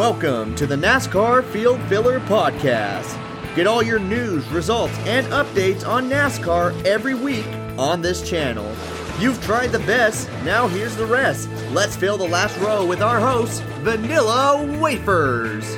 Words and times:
Welcome 0.00 0.54
to 0.54 0.66
the 0.66 0.76
NASCAR 0.76 1.44
Field 1.44 1.78
Filler 1.82 2.20
Podcast. 2.20 3.18
Get 3.54 3.66
all 3.66 3.82
your 3.82 3.98
news, 3.98 4.48
results, 4.48 4.96
and 5.00 5.26
updates 5.26 5.86
on 5.86 6.08
NASCAR 6.08 6.86
every 6.86 7.12
week 7.12 7.46
on 7.76 8.00
this 8.00 8.26
channel. 8.26 8.74
You've 9.18 9.42
tried 9.42 9.72
the 9.72 9.78
best, 9.80 10.26
now 10.42 10.68
here's 10.68 10.96
the 10.96 11.04
rest. 11.04 11.50
Let's 11.72 11.96
fill 11.96 12.16
the 12.16 12.26
last 12.26 12.56
row 12.60 12.86
with 12.86 13.02
our 13.02 13.20
host, 13.20 13.62
Vanilla 13.82 14.64
Wafers. 14.80 15.76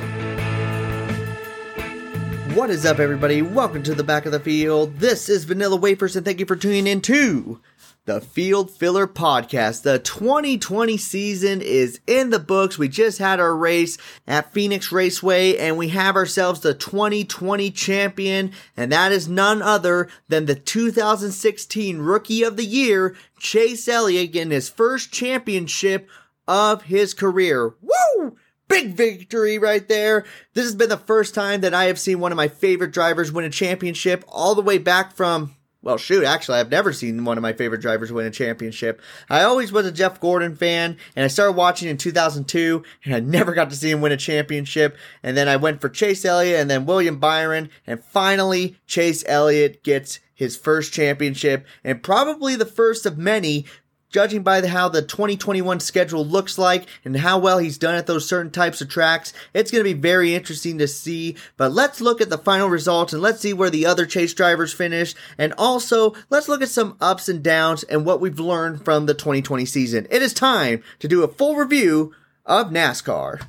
What 2.55 2.69
is 2.69 2.85
up, 2.85 2.99
everybody? 2.99 3.41
Welcome 3.41 3.83
to 3.83 3.93
the 3.93 4.05
back 4.05 4.25
of 4.25 4.31
the 4.31 4.39
field. 4.39 4.99
This 4.99 5.27
is 5.27 5.43
Vanilla 5.43 5.75
Wafers, 5.75 6.15
and 6.15 6.25
thank 6.25 6.39
you 6.39 6.45
for 6.45 6.55
tuning 6.55 6.87
in 6.87 7.01
to 7.01 7.59
the 8.05 8.19
Field 8.19 8.69
Filler 8.69 9.07
Podcast. 9.07 9.83
The 9.83 9.97
2020 9.99 10.97
season 10.97 11.61
is 11.61 12.01
in 12.05 12.31
the 12.31 12.39
books. 12.39 12.77
We 12.77 12.89
just 12.89 13.17
had 13.17 13.39
our 13.39 13.55
race 13.55 13.97
at 14.27 14.51
Phoenix 14.51 14.91
Raceway, 14.91 15.57
and 15.57 15.77
we 15.77 15.89
have 15.89 16.15
ourselves 16.15 16.59
the 16.59 16.73
2020 16.73 17.71
champion, 17.71 18.51
and 18.75 18.91
that 18.91 19.13
is 19.13 19.29
none 19.29 19.61
other 19.61 20.09
than 20.27 20.45
the 20.45 20.55
2016 20.55 21.99
Rookie 21.99 22.43
of 22.43 22.57
the 22.57 22.65
Year, 22.65 23.15
Chase 23.39 23.87
Elliott, 23.87 24.33
getting 24.33 24.51
his 24.51 24.69
first 24.69 25.13
championship 25.13 26.09
of 26.45 26.83
his 26.83 27.13
career. 27.13 27.73
Woo! 27.81 28.35
Big 28.67 28.95
victory 28.95 29.57
right 29.57 29.87
there. 29.87 30.25
This 30.53 30.65
has 30.65 30.75
been 30.75 30.89
the 30.89 30.97
first 30.97 31.33
time 31.33 31.61
that 31.61 31.73
I 31.73 31.85
have 31.85 31.99
seen 31.99 32.19
one 32.19 32.31
of 32.33 32.37
my 32.37 32.47
favorite 32.49 32.91
drivers 32.91 33.31
win 33.31 33.45
a 33.45 33.49
championship 33.49 34.25
all 34.27 34.55
the 34.55 34.61
way 34.61 34.77
back 34.77 35.13
from 35.13 35.55
well, 35.83 35.97
shoot, 35.97 36.23
actually, 36.23 36.59
I've 36.59 36.71
never 36.71 36.93
seen 36.93 37.25
one 37.25 37.37
of 37.37 37.41
my 37.41 37.51
favorite 37.51 37.81
drivers 37.81 38.11
win 38.11 38.25
a 38.25 38.31
championship. 38.31 39.01
I 39.29 39.43
always 39.43 39.73
was 39.73 39.85
a 39.85 39.91
Jeff 39.91 40.19
Gordon 40.21 40.55
fan, 40.55 40.97
and 41.13 41.25
I 41.25 41.27
started 41.27 41.57
watching 41.57 41.89
in 41.89 41.97
2002, 41.97 42.83
and 43.03 43.13
I 43.13 43.19
never 43.19 43.53
got 43.53 43.69
to 43.69 43.75
see 43.75 43.91
him 43.91 43.99
win 43.99 44.13
a 44.13 44.17
championship. 44.17 44.95
And 45.21 45.35
then 45.35 45.49
I 45.49 45.57
went 45.57 45.81
for 45.81 45.89
Chase 45.89 46.23
Elliott 46.23 46.61
and 46.61 46.71
then 46.71 46.85
William 46.85 47.19
Byron, 47.19 47.69
and 47.85 48.01
finally, 48.01 48.77
Chase 48.87 49.25
Elliott 49.27 49.83
gets 49.83 50.21
his 50.33 50.57
first 50.57 50.93
championship, 50.93 51.65
and 51.83 52.01
probably 52.01 52.55
the 52.55 52.65
first 52.65 53.05
of 53.05 53.17
many 53.17 53.65
judging 54.13 54.43
by 54.43 54.65
how 54.65 54.87
the 54.87 55.01
2021 55.01 55.79
schedule 55.79 56.23
looks 56.23 56.57
like 56.57 56.85
and 57.03 57.17
how 57.17 57.39
well 57.39 57.57
he's 57.57 57.79
done 57.79 57.95
at 57.95 58.05
those 58.07 58.29
certain 58.29 58.51
types 58.51 58.79
of 58.79 58.87
tracks, 58.87 59.33
it's 59.53 59.71
going 59.71 59.83
to 59.83 59.93
be 59.93 59.99
very 59.99 60.35
interesting 60.35 60.77
to 60.77 60.87
see. 60.87 61.35
But 61.57 61.73
let's 61.73 61.99
look 61.99 62.21
at 62.21 62.29
the 62.29 62.37
final 62.37 62.69
results 62.69 63.11
and 63.11 63.21
let's 63.21 63.41
see 63.41 63.53
where 63.53 63.71
the 63.71 63.87
other 63.87 64.05
chase 64.05 64.33
drivers 64.33 64.71
finished. 64.71 65.17
And 65.37 65.51
also, 65.57 66.13
let's 66.29 66.47
look 66.47 66.61
at 66.61 66.69
some 66.69 66.95
ups 67.01 67.27
and 67.27 67.43
downs 67.43 67.83
and 67.83 68.05
what 68.05 68.21
we've 68.21 68.39
learned 68.39 68.85
from 68.85 69.07
the 69.07 69.15
2020 69.15 69.65
season. 69.65 70.07
It 70.09 70.21
is 70.21 70.33
time 70.33 70.83
to 70.99 71.07
do 71.07 71.23
a 71.23 71.27
full 71.27 71.55
review 71.55 72.13
of 72.45 72.67
NASCAR. 72.67 73.41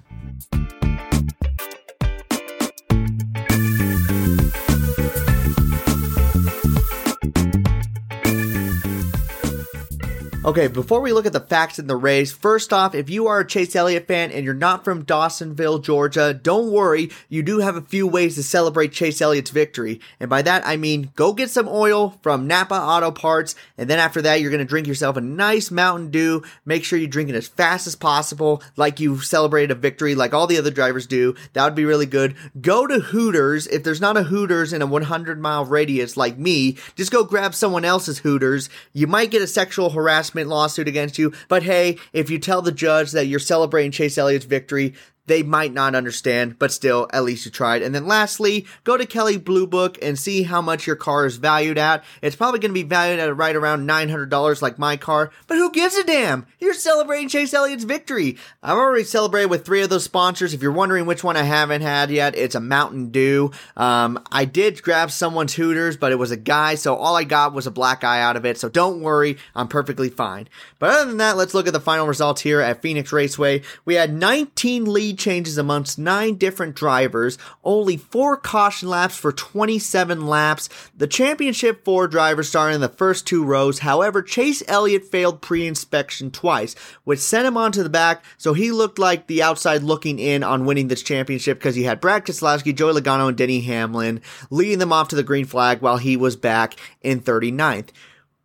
Okay, 10.44 10.68
before 10.68 11.00
we 11.00 11.14
look 11.14 11.24
at 11.24 11.32
the 11.32 11.40
facts 11.40 11.78
in 11.78 11.86
the 11.86 11.96
race, 11.96 12.30
first 12.30 12.70
off, 12.70 12.94
if 12.94 13.08
you 13.08 13.28
are 13.28 13.40
a 13.40 13.46
Chase 13.46 13.74
Elliott 13.74 14.06
fan 14.06 14.30
and 14.30 14.44
you're 14.44 14.52
not 14.52 14.84
from 14.84 15.02
Dawsonville, 15.02 15.82
Georgia, 15.82 16.34
don't 16.34 16.70
worry. 16.70 17.08
You 17.30 17.42
do 17.42 17.60
have 17.60 17.76
a 17.76 17.80
few 17.80 18.06
ways 18.06 18.34
to 18.34 18.42
celebrate 18.42 18.92
Chase 18.92 19.22
Elliott's 19.22 19.50
victory. 19.50 20.02
And 20.20 20.28
by 20.28 20.42
that, 20.42 20.66
I 20.66 20.76
mean 20.76 21.12
go 21.16 21.32
get 21.32 21.48
some 21.48 21.66
oil 21.66 22.18
from 22.20 22.46
Napa 22.46 22.74
Auto 22.74 23.10
Parts. 23.10 23.54
And 23.78 23.88
then 23.88 23.98
after 23.98 24.20
that, 24.20 24.42
you're 24.42 24.50
going 24.50 24.58
to 24.58 24.66
drink 24.66 24.86
yourself 24.86 25.16
a 25.16 25.22
nice 25.22 25.70
Mountain 25.70 26.10
Dew. 26.10 26.42
Make 26.66 26.84
sure 26.84 26.98
you 26.98 27.06
drink 27.06 27.30
it 27.30 27.36
as 27.36 27.48
fast 27.48 27.86
as 27.86 27.96
possible, 27.96 28.62
like 28.76 29.00
you've 29.00 29.24
celebrated 29.24 29.70
a 29.70 29.74
victory, 29.74 30.14
like 30.14 30.34
all 30.34 30.46
the 30.46 30.58
other 30.58 30.70
drivers 30.70 31.06
do. 31.06 31.34
That 31.54 31.64
would 31.64 31.74
be 31.74 31.86
really 31.86 32.04
good. 32.04 32.36
Go 32.60 32.86
to 32.86 33.00
Hooters. 33.00 33.66
If 33.68 33.82
there's 33.82 34.02
not 34.02 34.18
a 34.18 34.24
Hooters 34.24 34.74
in 34.74 34.82
a 34.82 34.86
100 34.86 35.40
mile 35.40 35.64
radius 35.64 36.18
like 36.18 36.36
me, 36.36 36.76
just 36.96 37.10
go 37.10 37.24
grab 37.24 37.54
someone 37.54 37.86
else's 37.86 38.18
Hooters. 38.18 38.68
You 38.92 39.06
might 39.06 39.30
get 39.30 39.40
a 39.40 39.46
sexual 39.46 39.88
harassment 39.88 40.33
lawsuit 40.42 40.88
against 40.88 41.18
you. 41.18 41.32
But 41.48 41.62
hey, 41.62 41.98
if 42.12 42.30
you 42.30 42.38
tell 42.38 42.62
the 42.62 42.72
judge 42.72 43.12
that 43.12 43.26
you're 43.26 43.38
celebrating 43.38 43.92
Chase 43.92 44.18
Elliott's 44.18 44.44
victory, 44.44 44.94
they 45.26 45.42
might 45.42 45.72
not 45.72 45.94
understand, 45.94 46.58
but 46.58 46.72
still, 46.72 47.08
at 47.12 47.24
least 47.24 47.44
you 47.44 47.50
tried. 47.50 47.82
And 47.82 47.94
then 47.94 48.06
lastly, 48.06 48.66
go 48.84 48.96
to 48.96 49.06
Kelly 49.06 49.38
Blue 49.38 49.66
Book 49.66 49.98
and 50.02 50.18
see 50.18 50.42
how 50.42 50.60
much 50.60 50.86
your 50.86 50.96
car 50.96 51.24
is 51.24 51.36
valued 51.36 51.78
at. 51.78 52.04
It's 52.20 52.36
probably 52.36 52.60
going 52.60 52.70
to 52.70 52.74
be 52.74 52.82
valued 52.82 53.20
at 53.20 53.34
right 53.36 53.56
around 53.56 53.88
$900 53.88 54.62
like 54.62 54.78
my 54.78 54.96
car, 54.96 55.30
but 55.46 55.56
who 55.56 55.72
gives 55.72 55.96
a 55.96 56.04
damn? 56.04 56.46
You're 56.58 56.74
celebrating 56.74 57.28
Chase 57.28 57.54
Elliott's 57.54 57.84
victory. 57.84 58.36
I've 58.62 58.76
already 58.76 59.04
celebrated 59.04 59.50
with 59.50 59.64
three 59.64 59.82
of 59.82 59.90
those 59.90 60.04
sponsors. 60.04 60.52
If 60.52 60.62
you're 60.62 60.72
wondering 60.72 61.06
which 61.06 61.24
one 61.24 61.36
I 61.36 61.42
haven't 61.42 61.82
had 61.82 62.10
yet, 62.10 62.36
it's 62.36 62.54
a 62.54 62.60
Mountain 62.60 63.10
Dew. 63.10 63.50
Um, 63.76 64.22
I 64.30 64.44
did 64.44 64.82
grab 64.82 65.10
someone's 65.10 65.54
Hooters, 65.54 65.96
but 65.96 66.12
it 66.12 66.16
was 66.16 66.32
a 66.32 66.36
guy, 66.36 66.74
so 66.74 66.96
all 66.96 67.16
I 67.16 67.24
got 67.24 67.54
was 67.54 67.66
a 67.66 67.70
black 67.70 68.04
eye 68.04 68.20
out 68.20 68.36
of 68.36 68.44
it. 68.44 68.58
So 68.58 68.68
don't 68.68 69.00
worry, 69.00 69.38
I'm 69.54 69.68
perfectly 69.68 70.10
fine. 70.10 70.48
But 70.78 70.90
other 70.90 71.08
than 71.08 71.18
that, 71.18 71.36
let's 71.36 71.54
look 71.54 71.66
at 71.66 71.72
the 71.72 71.80
final 71.80 72.06
results 72.06 72.42
here 72.42 72.60
at 72.60 72.82
Phoenix 72.82 73.12
Raceway. 73.12 73.62
We 73.84 73.94
had 73.94 74.12
19 74.12 74.84
lead 74.92 75.13
lead 75.14 75.18
changes 75.18 75.58
amongst 75.58 75.98
nine 75.98 76.34
different 76.34 76.74
drivers, 76.74 77.38
only 77.62 77.96
four 77.96 78.36
caution 78.36 78.88
laps 78.88 79.16
for 79.16 79.32
27 79.32 80.26
laps. 80.26 80.68
The 80.96 81.06
championship 81.06 81.84
four 81.84 82.08
drivers 82.08 82.48
started 82.48 82.74
in 82.74 82.80
the 82.80 82.88
first 82.88 83.26
two 83.26 83.44
rows. 83.44 83.80
However, 83.80 84.22
Chase 84.22 84.62
Elliott 84.66 85.04
failed 85.04 85.40
pre-inspection 85.40 86.30
twice, 86.30 86.74
which 87.04 87.20
sent 87.20 87.46
him 87.46 87.56
onto 87.56 87.82
the 87.82 87.88
back, 87.88 88.24
so 88.38 88.54
he 88.54 88.72
looked 88.72 88.98
like 88.98 89.26
the 89.26 89.42
outside 89.42 89.82
looking 89.82 90.18
in 90.18 90.42
on 90.42 90.66
winning 90.66 90.88
this 90.88 91.02
championship 91.02 91.58
because 91.58 91.76
he 91.76 91.84
had 91.84 92.00
Brad 92.00 92.24
Keselowski, 92.24 92.74
Joey 92.74 93.00
Logano, 93.00 93.28
and 93.28 93.36
Denny 93.36 93.60
Hamlin 93.60 94.20
leading 94.50 94.78
them 94.78 94.92
off 94.92 95.08
to 95.08 95.16
the 95.16 95.22
green 95.22 95.44
flag 95.44 95.80
while 95.80 95.98
he 95.98 96.16
was 96.16 96.36
back 96.36 96.74
in 97.02 97.20
39th. 97.20 97.90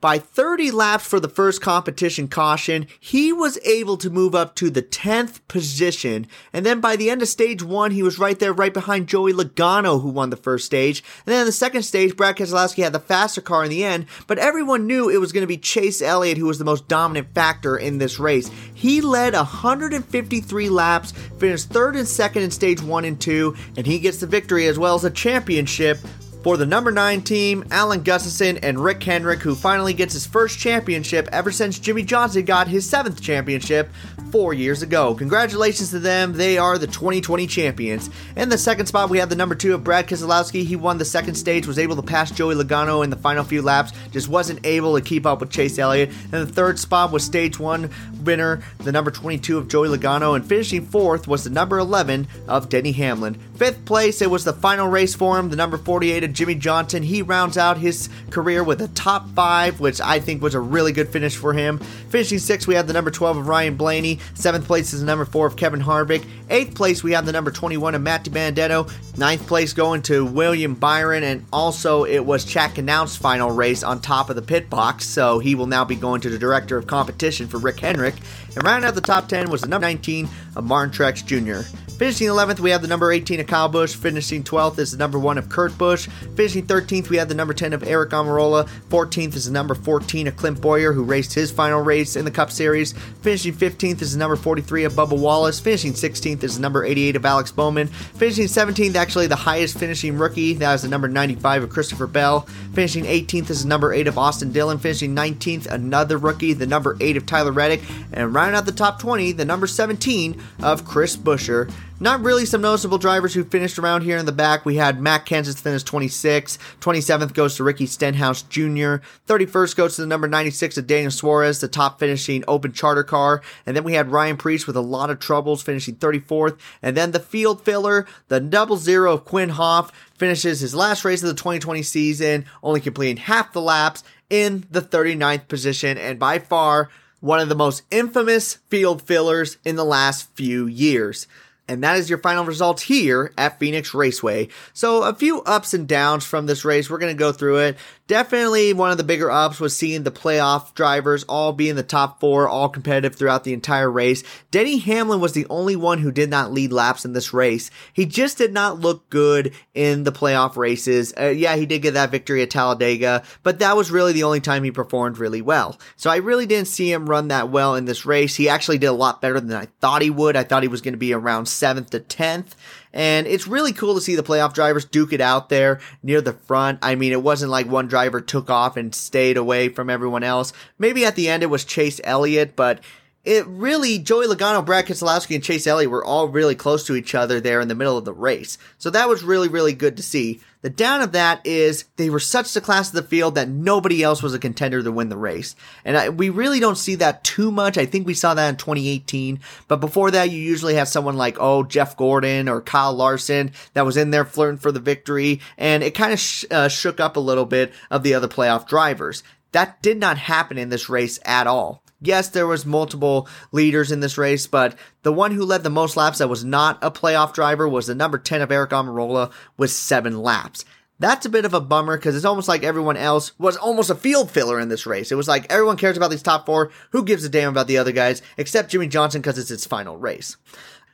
By 0.02 0.18
30 0.18 0.72
laps 0.72 1.06
for 1.06 1.20
the 1.20 1.28
first 1.28 1.62
competition 1.62 2.30
caution, 2.30 2.88
he 3.02 3.34
was 3.34 3.60
able 3.66 3.98
to 3.98 4.10
move 4.10 4.34
up 4.34 4.56
to 4.56 4.70
the 4.70 4.82
10th 4.82 5.42
position. 5.50 6.26
And 6.54 6.66
then 6.66 6.80
by 6.80 6.96
the 6.96 7.10
end 7.10 7.22
of 7.22 7.28
stage 7.28 7.62
one, 7.62 7.92
he 7.92 8.02
was 8.02 8.18
right 8.18 8.40
there, 8.40 8.54
right 8.54 8.74
behind 8.74 9.09
Joey 9.09 9.34
Logano, 9.34 10.02
who 10.02 10.08
won 10.08 10.30
the 10.30 10.38
first 10.38 10.66
stage. 10.66 11.04
And 11.26 11.34
then 11.34 11.42
in 11.42 11.46
the 11.46 11.52
second 11.52 11.84
stage, 11.84 12.16
Brad 12.16 12.38
Keselowski 12.38 12.82
had 12.82 12.94
the 12.94 13.00
faster 13.00 13.42
car 13.42 13.66
in 13.66 13.70
the 13.70 13.84
end, 13.84 14.06
but 14.26 14.38
everyone 14.38 14.88
knew 14.88 15.09
it 15.09 15.20
was 15.20 15.34
going 15.34 15.44
to 15.44 15.48
be 15.48 15.58
Chase 15.58 16.02
Elliott 16.02 16.38
who 16.38 16.46
was 16.46 16.59
the 16.59 16.66
most 16.66 16.88
dominant 16.88 17.34
factor 17.34 17.76
in 17.76 17.98
this 17.98 18.20
race. 18.20 18.50
He 18.74 19.02
led 19.02 19.34
153 19.34 20.70
laps, 20.70 21.12
finished 21.12 21.72
third 21.72 21.98
and 21.98 22.08
second 22.08 22.44
in 22.44 22.52
stage 22.52 22.82
one 22.82 23.04
and 23.04 23.20
two, 23.20 23.54
and 23.76 23.86
he 23.86 24.00
gets 24.00 24.20
the 24.20 24.28
victory 24.28 24.68
as 24.68 24.80
well 24.80 24.96
as 24.96 25.04
a 25.04 25.12
championship 25.12 25.98
for 26.44 26.56
the 26.56 26.66
number 26.66 26.92
9 26.92 27.22
team, 27.22 27.66
Alan 27.70 28.02
Gustafson 28.02 28.58
and 28.60 28.82
Rick 28.82 29.04
Hendrick, 29.04 29.40
who 29.40 29.56
finally 29.56 29.94
gets 29.94 30.14
his 30.14 30.26
first 30.26 30.58
championship 30.58 31.28
ever 31.32 31.52
since 31.52 31.80
Jimmie 31.80 32.04
Johnson 32.04 32.46
got 32.46 32.68
his 32.68 32.90
seventh 32.90 33.22
championship 33.22 33.90
four 34.32 34.54
years 34.54 34.82
ago. 34.82 35.16
Congratulations 35.16 35.90
to 35.90 36.00
them. 36.00 36.34
They 36.34 36.58
are 36.58 36.78
the 36.78 36.88
2020 36.88 37.48
champions. 37.48 38.10
In 38.36 38.50
the 38.50 38.58
second 38.58 38.86
spot, 38.86 39.10
we 39.10 39.18
have 39.18 39.30
the 39.30 39.36
number 39.36 39.56
2 39.56 39.74
of 39.74 39.84
Brad 39.84 40.08
Keselowski. 40.08 40.64
He 40.64 40.76
won 40.76 40.98
the 40.98 41.06
second 41.06 41.36
stage, 41.36 41.68
was 41.68 41.80
able 41.80 41.96
to 41.96 42.02
pass 42.02 42.32
Joey 42.32 42.56
Logano 42.56 43.04
in 43.04 43.10
the 43.10 43.16
final 43.18 43.44
few 43.44 43.62
laps, 43.62 43.92
just 44.12 44.30
wasn't 44.30 44.66
able 44.66 44.96
to 44.96 45.02
keep 45.02 45.26
up 45.26 45.42
with 45.42 45.50
Chase 45.50 45.78
Elliott. 45.78 46.10
And 46.32 46.48
the 46.48 46.54
third 46.54 46.80
spot 46.80 47.12
was 47.12 47.24
stage 47.24 47.60
1 47.60 47.90
winner, 48.24 48.62
the 48.80 48.92
number 48.92 49.12
22 49.12 49.58
of 49.58 49.68
Joey 49.68 49.90
Logano, 49.90 50.36
and 50.36 50.46
finishing 50.46 50.86
fourth 50.86 51.28
was 51.28 51.44
the 51.44 51.50
number 51.50 51.80
11 51.80 52.28
of 52.48 52.70
Denny 52.70 52.92
Hamlin. 52.94 53.38
Fifth 53.59 53.84
place, 53.84 54.22
it 54.22 54.31
was 54.31 54.46
the 54.46 54.53
final 54.53 54.88
race 54.88 55.14
for 55.14 55.38
him, 55.38 55.50
the 55.50 55.58
number 55.58 55.78
48 55.78 56.24
of 56.24 56.31
Jimmie 56.31 56.56
Johnson. 56.56 57.03
He 57.03 57.22
rounds 57.22 57.58
out 57.58 57.78
his 57.78 58.08
career 58.30 58.64
with 58.64 58.81
a 58.81 58.88
top 58.88 59.30
five, 59.31 59.81
which 59.81 60.00
I 60.00 60.22
think 60.22 60.42
was 60.42 60.56
a 60.56 60.62
really 60.62 60.94
good 60.94 61.09
finish 61.09 61.36
for 61.36 61.52
him. 61.52 61.78
Finishing 62.08 62.40
sixth, 62.40 62.70
we 62.70 62.75
have 62.75 62.88
the 62.88 62.94
number 62.94 63.11
12 63.11 63.35
of 63.35 63.47
Ryan 63.50 63.76
Blaney. 63.76 64.20
Seventh 64.34 64.66
place 64.66 64.94
is 64.94 65.02
the 65.02 65.06
number 65.06 65.26
four 65.26 65.46
of 65.46 65.58
Kevin 65.58 65.82
Harvick. 65.82 66.26
Eighth 66.50 66.73
place, 66.73 67.03
we 67.03 67.11
have 67.11 67.26
the 67.26 67.34
number 67.34 67.52
21 67.52 67.96
of 67.96 68.02
Matt 68.02 68.23
DiBenedetto. 68.23 69.17
Ninth 69.17 69.46
place 69.46 69.73
going 69.73 70.03
to 70.03 70.26
William 70.26 70.73
Byron, 70.73 71.23
and 71.23 71.46
also 71.52 72.06
it 72.06 72.26
was 72.26 72.46
Chad 72.46 72.76
Knaus's 72.76 73.17
final 73.17 73.52
race 73.52 73.84
on 73.84 74.00
top 74.00 74.29
of 74.29 74.38
the 74.38 74.41
pit 74.41 74.70
box, 74.70 75.06
so 75.06 75.40
he 75.40 75.53
will 75.53 75.67
now 75.67 75.84
be 75.84 75.97
going 75.97 76.22
to 76.22 76.29
the 76.29 76.40
director 76.40 76.78
of 76.78 76.88
competition 76.88 77.50
for 77.50 77.58
Rick 77.58 77.82
Hendrick. 77.82 78.16
And 78.56 78.64
rounding 78.64 78.88
out 78.88 78.96
the 78.96 79.02
top 79.02 79.28
10 79.28 79.50
was 79.50 79.59
the 79.59 79.67
number 79.67 79.88
19 79.88 80.29
of 80.56 80.64
Martin 80.64 80.94
Truex 80.94 81.26
Jr. 81.26 81.67
Finishing 81.99 82.29
11th, 82.29 82.61
we 82.61 82.69
have 82.69 82.81
the 82.81 82.87
number 82.87 83.11
18 83.11 83.41
of 83.41 83.47
Kyle 83.47 83.67
Busch. 83.67 83.93
Finishing 83.93 84.41
12th 84.41 84.79
is 84.79 84.93
the 84.93 84.97
number 84.97 85.19
1 85.19 85.37
of 85.37 85.49
Kurt 85.49 85.78
Busch. 85.78 86.07
Finishing 86.34 86.66
13th, 86.66 87.09
we 87.09 87.17
have 87.17 87.28
the 87.28 87.35
number 87.35 87.53
10 87.53 87.73
of 87.73 87.81
Aric 87.81 88.11
Almirola. 88.11 88.69
14th 88.87 89.35
is 89.35 89.47
the 89.47 89.51
number 89.51 89.75
14 89.75 90.28
of 90.28 90.37
Clint 90.37 90.61
Bowyer, 90.61 90.93
who 90.93 91.03
raced 91.03 91.34
his 91.34 91.51
final 91.51 91.81
race 91.81 92.16
in 92.16 92.23
the 92.23 92.31
Cup 92.31 92.51
Series. 92.51 92.93
Finishing 93.22 93.53
15th 93.53 94.01
is 94.01 94.13
the 94.13 94.17
number 94.17 94.37
43 94.37 94.85
of 94.85 94.93
Bubba 94.93 95.19
Wallace. 95.19 95.59
Finishing 95.59 95.91
16th 95.91 96.41
is 96.41 96.55
the 96.55 96.61
number 96.61 96.85
88 96.85 97.17
of 97.17 97.25
Alex 97.25 97.51
Bowman. 97.51 97.87
Finishing 97.87 98.46
17th, 98.46 98.96
actually 98.96 99.28
the 99.28 99.35
highest 99.35 99.78
finishing 99.78 100.17
rookie, 100.17 100.53
that 100.53 100.75
is 100.75 100.84
the 100.84 100.87
number 100.87 101.09
95 101.09 101.63
of 101.63 101.69
Christopher 101.69 102.07
Bell. 102.07 102.47
Finishing 102.73 103.03
18th 103.03 103.49
is 103.49 103.63
the 103.63 103.67
number 103.67 103.91
8 103.91 104.07
of 104.07 104.17
Austin 104.17 104.53
Dillon. 104.53 104.79
Finishing 104.79 105.13
19th, 105.13 105.66
another 105.66 106.17
rookie, 106.17 106.53
the 106.53 106.66
number 106.66 106.96
8 107.01 107.17
of 107.17 107.25
Tyler 107.25 107.51
Reddick. 107.51 107.81
And 108.13 108.34
rounding 108.34 108.55
out 108.55 108.66
the 108.66 108.72
top 108.72 109.01
20, 109.01 109.34
the 109.34 109.43
number 109.43 109.67
17 109.67 110.41
of 110.63 110.85
Chris 110.85 111.17
Buescher. 111.17 111.69
Not 112.01 112.22
really 112.22 112.46
some 112.46 112.61
noticeable 112.61 112.97
drivers 112.97 113.34
who 113.34 113.43
finished 113.43 113.78
around 113.78 114.03
here 114.03 114.17
in 114.17 114.25
the 114.25 114.31
back. 114.31 114.66
We 114.66 114.78
had 114.78 115.01
Matt 115.01 115.25
Kenseth 115.25 115.59
finish 115.59 115.84
26. 115.84 116.57
27th 116.79 117.34
goes 117.34 117.57
to 117.57 117.66
Ricky 117.66 117.85
Stenhouse 117.85 118.41
Jr. 118.43 119.03
31st 119.28 119.75
goes 119.75 119.96
to 119.96 120.01
the 120.03 120.07
number 120.07 120.25
96 120.25 120.78
of 120.78 120.87
Daniel 120.87 121.11
Suarez, 121.11 121.59
the 121.59 121.67
top 121.67 121.99
finishing 121.99 122.46
open 122.47 122.72
charter 122.72 123.03
car. 123.03 123.41
And 123.66 123.75
then 123.75 123.84
we 123.84 123.96
had 123.96 124.13
Ryan 124.13 124.37
Preece 124.37 124.66
with 124.66 124.78
a 124.78 124.81
lot 124.81 125.09
of 125.09 125.19
troubles 125.19 125.61
finishing 125.61 125.96
34th. 125.96 126.57
And 126.81 126.96
then 126.96 127.11
the 127.11 127.19
field 127.19 127.66
filler, 127.66 128.07
the 128.29 128.40
double 128.40 128.78
zero 128.78 129.16
of 129.16 129.25
Quin 129.25 129.49
Houff, 129.49 129.91
finishes 130.17 130.61
his 130.61 130.73
last 130.73 131.03
race 131.03 131.22
of 131.22 131.28
the 131.28 131.35
2020 131.35 131.84
season, 131.84 132.46
only 132.63 132.79
completing 132.79 133.17
half 133.17 133.51
the 133.51 133.59
laps 133.59 134.05
in 134.29 134.66
the 134.72 134.81
39th 134.81 135.49
position. 135.49 135.97
And 135.97 136.17
by 136.17 136.40
far, 136.40 136.87
one 137.19 137.41
of 137.41 137.49
the 137.49 137.55
most 137.55 137.84
infamous 137.91 138.55
field 138.69 139.01
fillers 139.01 139.57
in 139.66 139.75
the 139.75 139.84
last 139.84 140.34
few 140.35 140.66
years. 140.66 141.28
And 141.70 141.84
that 141.84 141.98
is 141.98 142.10
your 142.10 142.20
final 142.20 142.44
results 142.44 142.82
here 142.82 143.32
at 143.38 143.60
Phoenix 143.60 143.94
Raceway. 143.94 144.50
So 144.74 145.04
a 145.04 145.14
few 145.14 145.42
ups 145.44 145.74
and 145.74 145.88
downs 145.88 146.26
from 146.26 146.48
this 146.48 146.66
race. 146.66 146.90
We're 146.90 146.98
going 146.98 147.16
to 147.16 147.20
go 147.20 147.32
through 147.32 147.60
it. 147.60 147.78
Definitely 148.08 148.74
one 148.74 148.90
of 148.90 148.98
the 148.98 149.04
bigger 149.04 149.30
ups 149.30 149.60
was 149.60 149.78
seeing 149.78 150.02
the 150.02 150.10
playoff 150.10 150.74
drivers 150.74 151.24
all 151.26 151.54
be 151.54 151.70
in 151.70 151.76
the 151.76 151.84
top 151.84 152.20
four, 152.20 152.50
all 152.50 152.68
competitive 152.68 153.16
throughout 153.16 153.44
the 153.44 153.54
entire 153.54 153.90
race. 153.90 154.24
Denny 154.50 154.80
Hamlin 154.80 155.22
was 155.22 155.34
the 155.34 155.46
only 155.48 155.76
one 155.76 156.00
who 156.00 156.12
did 156.12 156.28
not 156.28 156.52
lead 156.52 156.74
laps 156.74 157.06
in 157.06 157.14
this 157.14 157.34
race. 157.36 157.70
He 157.94 158.08
just 158.08 158.40
did 158.40 158.52
not 158.52 158.80
look 158.80 159.08
good 159.12 159.54
in 159.76 160.06
the 160.06 160.12
playoff 160.12 160.58
races. 160.58 161.14
Uh, 161.16 161.28
yeah, 161.28 161.56
he 161.56 161.68
did 161.68 161.84
get 161.84 161.94
that 161.94 162.10
victory 162.10 162.42
at 162.42 162.50
Talladega, 162.50 163.22
but 163.44 163.60
that 163.60 163.78
was 163.78 163.92
really 163.92 164.14
the 164.14 164.24
only 164.24 164.42
time 164.42 164.64
he 164.64 164.72
performed 164.72 165.20
really 165.20 165.44
well. 165.44 165.80
So 165.96 166.10
I 166.10 166.16
really 166.16 166.48
didn't 166.48 166.68
see 166.68 166.92
him 166.92 167.08
run 167.08 167.28
that 167.28 167.50
well 167.50 167.76
in 167.76 167.86
this 167.86 168.08
race. 168.08 168.36
He 168.36 168.50
actually 168.50 168.80
did 168.80 168.88
a 168.88 168.94
lot 168.94 169.22
better 169.22 169.40
than 169.40 169.54
I 169.54 169.68
thought 169.82 170.02
he 170.02 170.10
would. 170.10 170.36
I 170.36 170.44
thought 170.44 170.64
he 170.64 170.68
was 170.68 170.82
going 170.82 170.96
to 170.96 170.98
be 170.98 171.14
around 171.14 171.48
7th 171.59 171.90
to 171.91 172.00
10th. 172.00 172.52
And 172.94 173.28
it's 173.28 173.47
really 173.47 173.73
cool 173.73 173.96
to 173.96 174.02
see 174.02 174.16
the 174.16 174.23
playoff 174.23 174.53
drivers 174.53 174.85
duke 174.85 175.14
it 175.14 175.22
out 175.22 175.50
there 175.50 175.79
near 176.02 176.22
the 176.22 176.34
front. 176.34 176.79
I 176.82 176.96
mean, 176.96 177.11
it 177.11 177.22
wasn't 177.22 177.52
like 177.52 177.67
one 177.67 177.88
driver 177.88 178.22
took 178.22 178.50
off 178.50 178.78
and 178.78 178.94
stayed 178.96 179.38
away 179.38 179.70
from 179.70 179.90
everyone 179.90 180.23
else. 180.23 180.53
Maybe 180.78 181.06
at 181.06 181.16
the 181.16 181.29
end 181.29 181.44
it 181.44 181.47
was 181.47 181.66
Chase 181.66 182.02
Elliott, 182.03 182.56
but 182.56 182.79
it 183.26 183.46
really, 183.48 184.00
Joey 184.00 184.28
Logano, 184.28 184.66
Brad 184.66 184.86
Keselowski, 184.86 185.36
and 185.36 185.44
Chase 185.44 185.68
Elliott 185.68 185.92
were 185.92 186.04
all 186.04 186.30
really 186.30 186.56
close 186.56 186.86
to 186.86 186.96
each 186.96 187.14
other 187.14 187.42
there 187.42 187.60
in 187.60 187.68
the 187.68 187.76
middle 187.76 187.98
of 187.98 188.06
the 188.06 188.14
race. 188.14 188.58
So 188.78 188.90
that 188.92 189.10
was 189.10 189.24
really, 189.24 189.50
really 189.50 189.74
good 189.74 189.98
to 189.98 190.04
see. 190.04 190.40
The 190.62 190.70
down 190.70 191.02
of 191.02 191.12
that 191.12 191.46
is 191.46 191.86
they 191.98 192.10
were 192.10 192.20
such 192.20 192.54
the 192.54 192.62
class 192.62 192.90
of 192.90 192.96
the 192.96 193.04
field 193.04 193.36
that 193.36 193.50
nobody 193.50 194.04
else 194.04 194.24
was 194.24 194.34
a 194.34 194.40
contender 194.40 194.82
to 194.82 194.92
win 194.92 195.10
the 195.10 195.18
race. 195.18 195.56
And 195.84 195.98
I, 195.98 196.10
we 196.10 196.30
really 196.30 196.62
don't 196.62 196.78
see 196.78 196.96
that 196.96 197.26
too 197.26 197.52
much. 197.52 197.78
I 197.78 197.86
think 197.86 198.08
we 198.08 198.14
saw 198.14 198.34
that 198.34 198.50
in 198.50 198.56
2018. 198.56 199.40
But 199.68 199.78
before 199.82 200.12
that, 200.12 200.32
you 200.32 200.40
usually 200.40 200.76
have 200.76 200.88
someone 200.88 201.18
like, 201.18 201.38
oh, 201.40 201.64
Jeff 201.64 201.98
Gordon 201.98 202.48
or 202.48 202.62
Kyle 202.62 202.94
Larson 202.94 203.52
that 203.74 203.86
was 203.86 203.98
in 203.98 204.12
there 204.12 204.26
flirting 204.26 204.60
for 204.60 204.72
the 204.72 204.80
victory. 204.80 205.42
And 205.58 205.84
it 205.84 205.92
kind 205.92 206.14
of 206.14 206.20
sh- 206.20 206.46
uh, 206.52 206.70
shook 206.70 207.02
up 207.02 207.18
a 207.18 207.22
little 207.22 207.46
bit 207.46 207.74
of 207.92 208.04
the 208.04 208.14
other 208.14 208.30
playoff 208.30 208.68
drivers. 208.68 209.24
That 209.52 209.82
did 209.82 209.98
not 209.98 210.18
happen 210.18 210.58
in 210.58 210.70
this 210.70 210.90
race 210.90 211.20
at 211.26 211.48
all. 211.48 211.84
Yes, 212.01 212.29
there 212.29 212.47
was 212.47 212.66
multiple 212.66 213.28
leaders 213.51 213.91
in 213.91 213.99
this 213.99 214.17
race, 214.17 214.47
but 214.47 214.78
the 215.03 215.11
one 215.11 215.31
who 215.31 215.43
led 215.43 215.63
the 215.63 215.69
most 215.69 215.97
laps 215.97 216.19
that 216.19 216.29
was 216.29 216.46
not 216.46 216.78
a 216.81 216.91
playoff 216.91 217.34
driver 217.34 217.67
was 217.67 217.87
the 217.87 217.96
number 217.96 218.17
10 218.17 218.41
of 218.41 218.49
Aric 218.49 218.69
Almirola 218.69 219.31
with 219.57 219.72
seven 219.72 220.22
laps. 220.22 220.63
That's 220.99 221.25
a 221.25 221.29
bit 221.29 221.46
of 221.46 221.53
a 221.53 221.61
bummer 221.61 221.97
because 221.97 222.16
it's 222.16 222.25
almost 222.25 222.49
like 222.49 222.63
everyone 222.63 222.97
else 222.97 223.37
was 223.40 223.55
almost 223.55 223.90
a 223.90 223.96
field 223.96 224.29
filler 224.29 224.59
in 224.59 224.67
this 224.67 224.85
race. 224.85 225.11
It 225.11 225.16
was 225.16 225.29
like 225.29 225.49
everyone 225.49 225.78
cares 225.78 225.96
about 225.96 226.11
these 226.11 226.22
top 226.22 226.46
four. 226.46 226.72
Who 226.91 227.05
gives 227.05 227.23
a 227.23 227.29
damn 227.29 227.49
about 227.49 227.67
the 227.67 227.78
other 227.78 227.93
guys 227.93 228.22
except 228.35 228.72
Jimmie 228.72 228.87
Johnson 228.87 229.22
because 229.22 229.37
it's 229.37 229.49
his 229.49 229.66
final 229.66 229.97
race. 229.97 230.35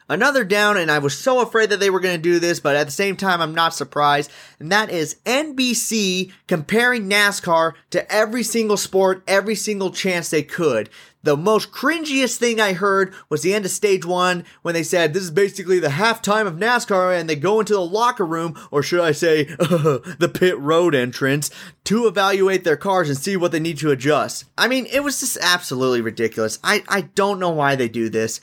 Another 0.07 0.43
down, 0.43 0.77
and 0.77 0.91
I 0.91 0.99
was 0.99 1.17
so 1.17 1.41
afraid 1.41 1.69
that 1.69 1.79
they 1.79 1.89
were 1.89 1.99
going 1.99 2.15
to 2.15 2.21
do 2.21 2.37
this, 2.37 2.59
but 2.59 2.75
at 2.75 2.85
the 2.85 2.91
same 2.91 3.17
time, 3.17 3.41
I'm 3.41 3.55
not 3.55 3.73
surprised. 3.73 4.31
And 4.59 4.71
that 4.71 4.91
is 4.91 5.15
NBC 5.25 6.31
comparing 6.47 7.09
NASCAR 7.09 7.73
to 7.89 8.11
every 8.11 8.43
single 8.43 8.77
sport, 8.77 9.23
every 9.27 9.55
single 9.55 9.89
chance 9.89 10.29
they 10.29 10.43
could. 10.43 10.89
The 11.25 11.35
most 11.35 11.71
cringiest 11.71 12.37
thing 12.37 12.61
I 12.61 12.73
heard 12.73 13.11
was 13.29 13.41
the 13.41 13.55
end 13.55 13.65
of 13.65 13.71
stage 13.71 14.05
one 14.05 14.45
when 14.61 14.75
they 14.75 14.83
said 14.83 15.11
this 15.11 15.23
is 15.23 15.31
basically 15.31 15.79
the 15.79 15.87
halftime 15.87 16.45
of 16.45 16.57
NASCAR 16.57 17.19
and 17.19 17.27
they 17.27 17.35
go 17.35 17.59
into 17.59 17.73
the 17.73 17.81
locker 17.81 18.27
room, 18.27 18.55
or 18.69 18.83
should 18.83 18.99
I 18.99 19.11
say, 19.11 19.45
the 19.45 20.31
pit 20.31 20.55
road 20.59 20.93
entrance, 20.93 21.49
to 21.85 22.05
evaluate 22.05 22.63
their 22.63 22.77
cars 22.77 23.09
and 23.09 23.17
see 23.17 23.35
what 23.35 23.51
they 23.51 23.59
need 23.59 23.79
to 23.79 23.89
adjust. 23.89 24.45
I 24.55 24.67
mean, 24.67 24.85
it 24.85 25.03
was 25.03 25.19
just 25.19 25.37
absolutely 25.41 26.01
ridiculous. 26.01 26.59
I, 26.63 26.83
I 26.87 27.01
don't 27.01 27.39
know 27.39 27.49
why 27.49 27.75
they 27.75 27.89
do 27.89 28.07
this. 28.07 28.39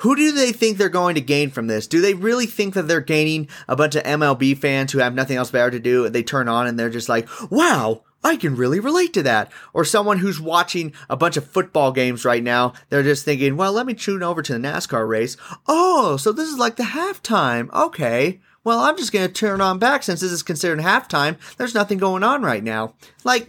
Who 0.00 0.16
do 0.16 0.32
they 0.32 0.52
think 0.52 0.78
they're 0.78 0.88
going 0.88 1.14
to 1.14 1.20
gain 1.20 1.50
from 1.50 1.66
this? 1.66 1.86
Do 1.86 2.00
they 2.00 2.14
really 2.14 2.46
think 2.46 2.74
that 2.74 2.88
they're 2.88 3.00
gaining 3.00 3.48
a 3.68 3.76
bunch 3.76 3.94
of 3.94 4.02
MLB 4.02 4.56
fans 4.56 4.92
who 4.92 4.98
have 4.98 5.14
nothing 5.14 5.36
else 5.36 5.50
better 5.50 5.70
to 5.70 5.78
do? 5.78 6.08
They 6.08 6.22
turn 6.22 6.48
on 6.48 6.66
and 6.66 6.78
they're 6.78 6.88
just 6.88 7.08
like, 7.08 7.28
wow, 7.50 8.02
I 8.24 8.36
can 8.36 8.56
really 8.56 8.80
relate 8.80 9.12
to 9.14 9.22
that. 9.24 9.52
Or 9.74 9.84
someone 9.84 10.18
who's 10.18 10.40
watching 10.40 10.92
a 11.08 11.16
bunch 11.16 11.36
of 11.36 11.46
football 11.46 11.92
games 11.92 12.24
right 12.24 12.42
now, 12.42 12.72
they're 12.88 13.02
just 13.02 13.24
thinking, 13.24 13.56
well, 13.56 13.72
let 13.72 13.86
me 13.86 13.94
tune 13.94 14.22
over 14.22 14.42
to 14.42 14.52
the 14.52 14.58
NASCAR 14.58 15.06
race. 15.06 15.36
Oh, 15.66 16.16
so 16.16 16.32
this 16.32 16.48
is 16.48 16.58
like 16.58 16.76
the 16.76 16.82
halftime. 16.84 17.70
Okay. 17.72 18.40
Well, 18.62 18.80
I'm 18.80 18.98
just 18.98 19.12
going 19.12 19.26
to 19.26 19.32
turn 19.32 19.62
on 19.62 19.78
back 19.78 20.02
since 20.02 20.20
this 20.20 20.32
is 20.32 20.42
considered 20.42 20.80
halftime. 20.80 21.38
There's 21.56 21.74
nothing 21.74 21.96
going 21.96 22.22
on 22.22 22.42
right 22.42 22.62
now. 22.62 22.94
Like, 23.24 23.48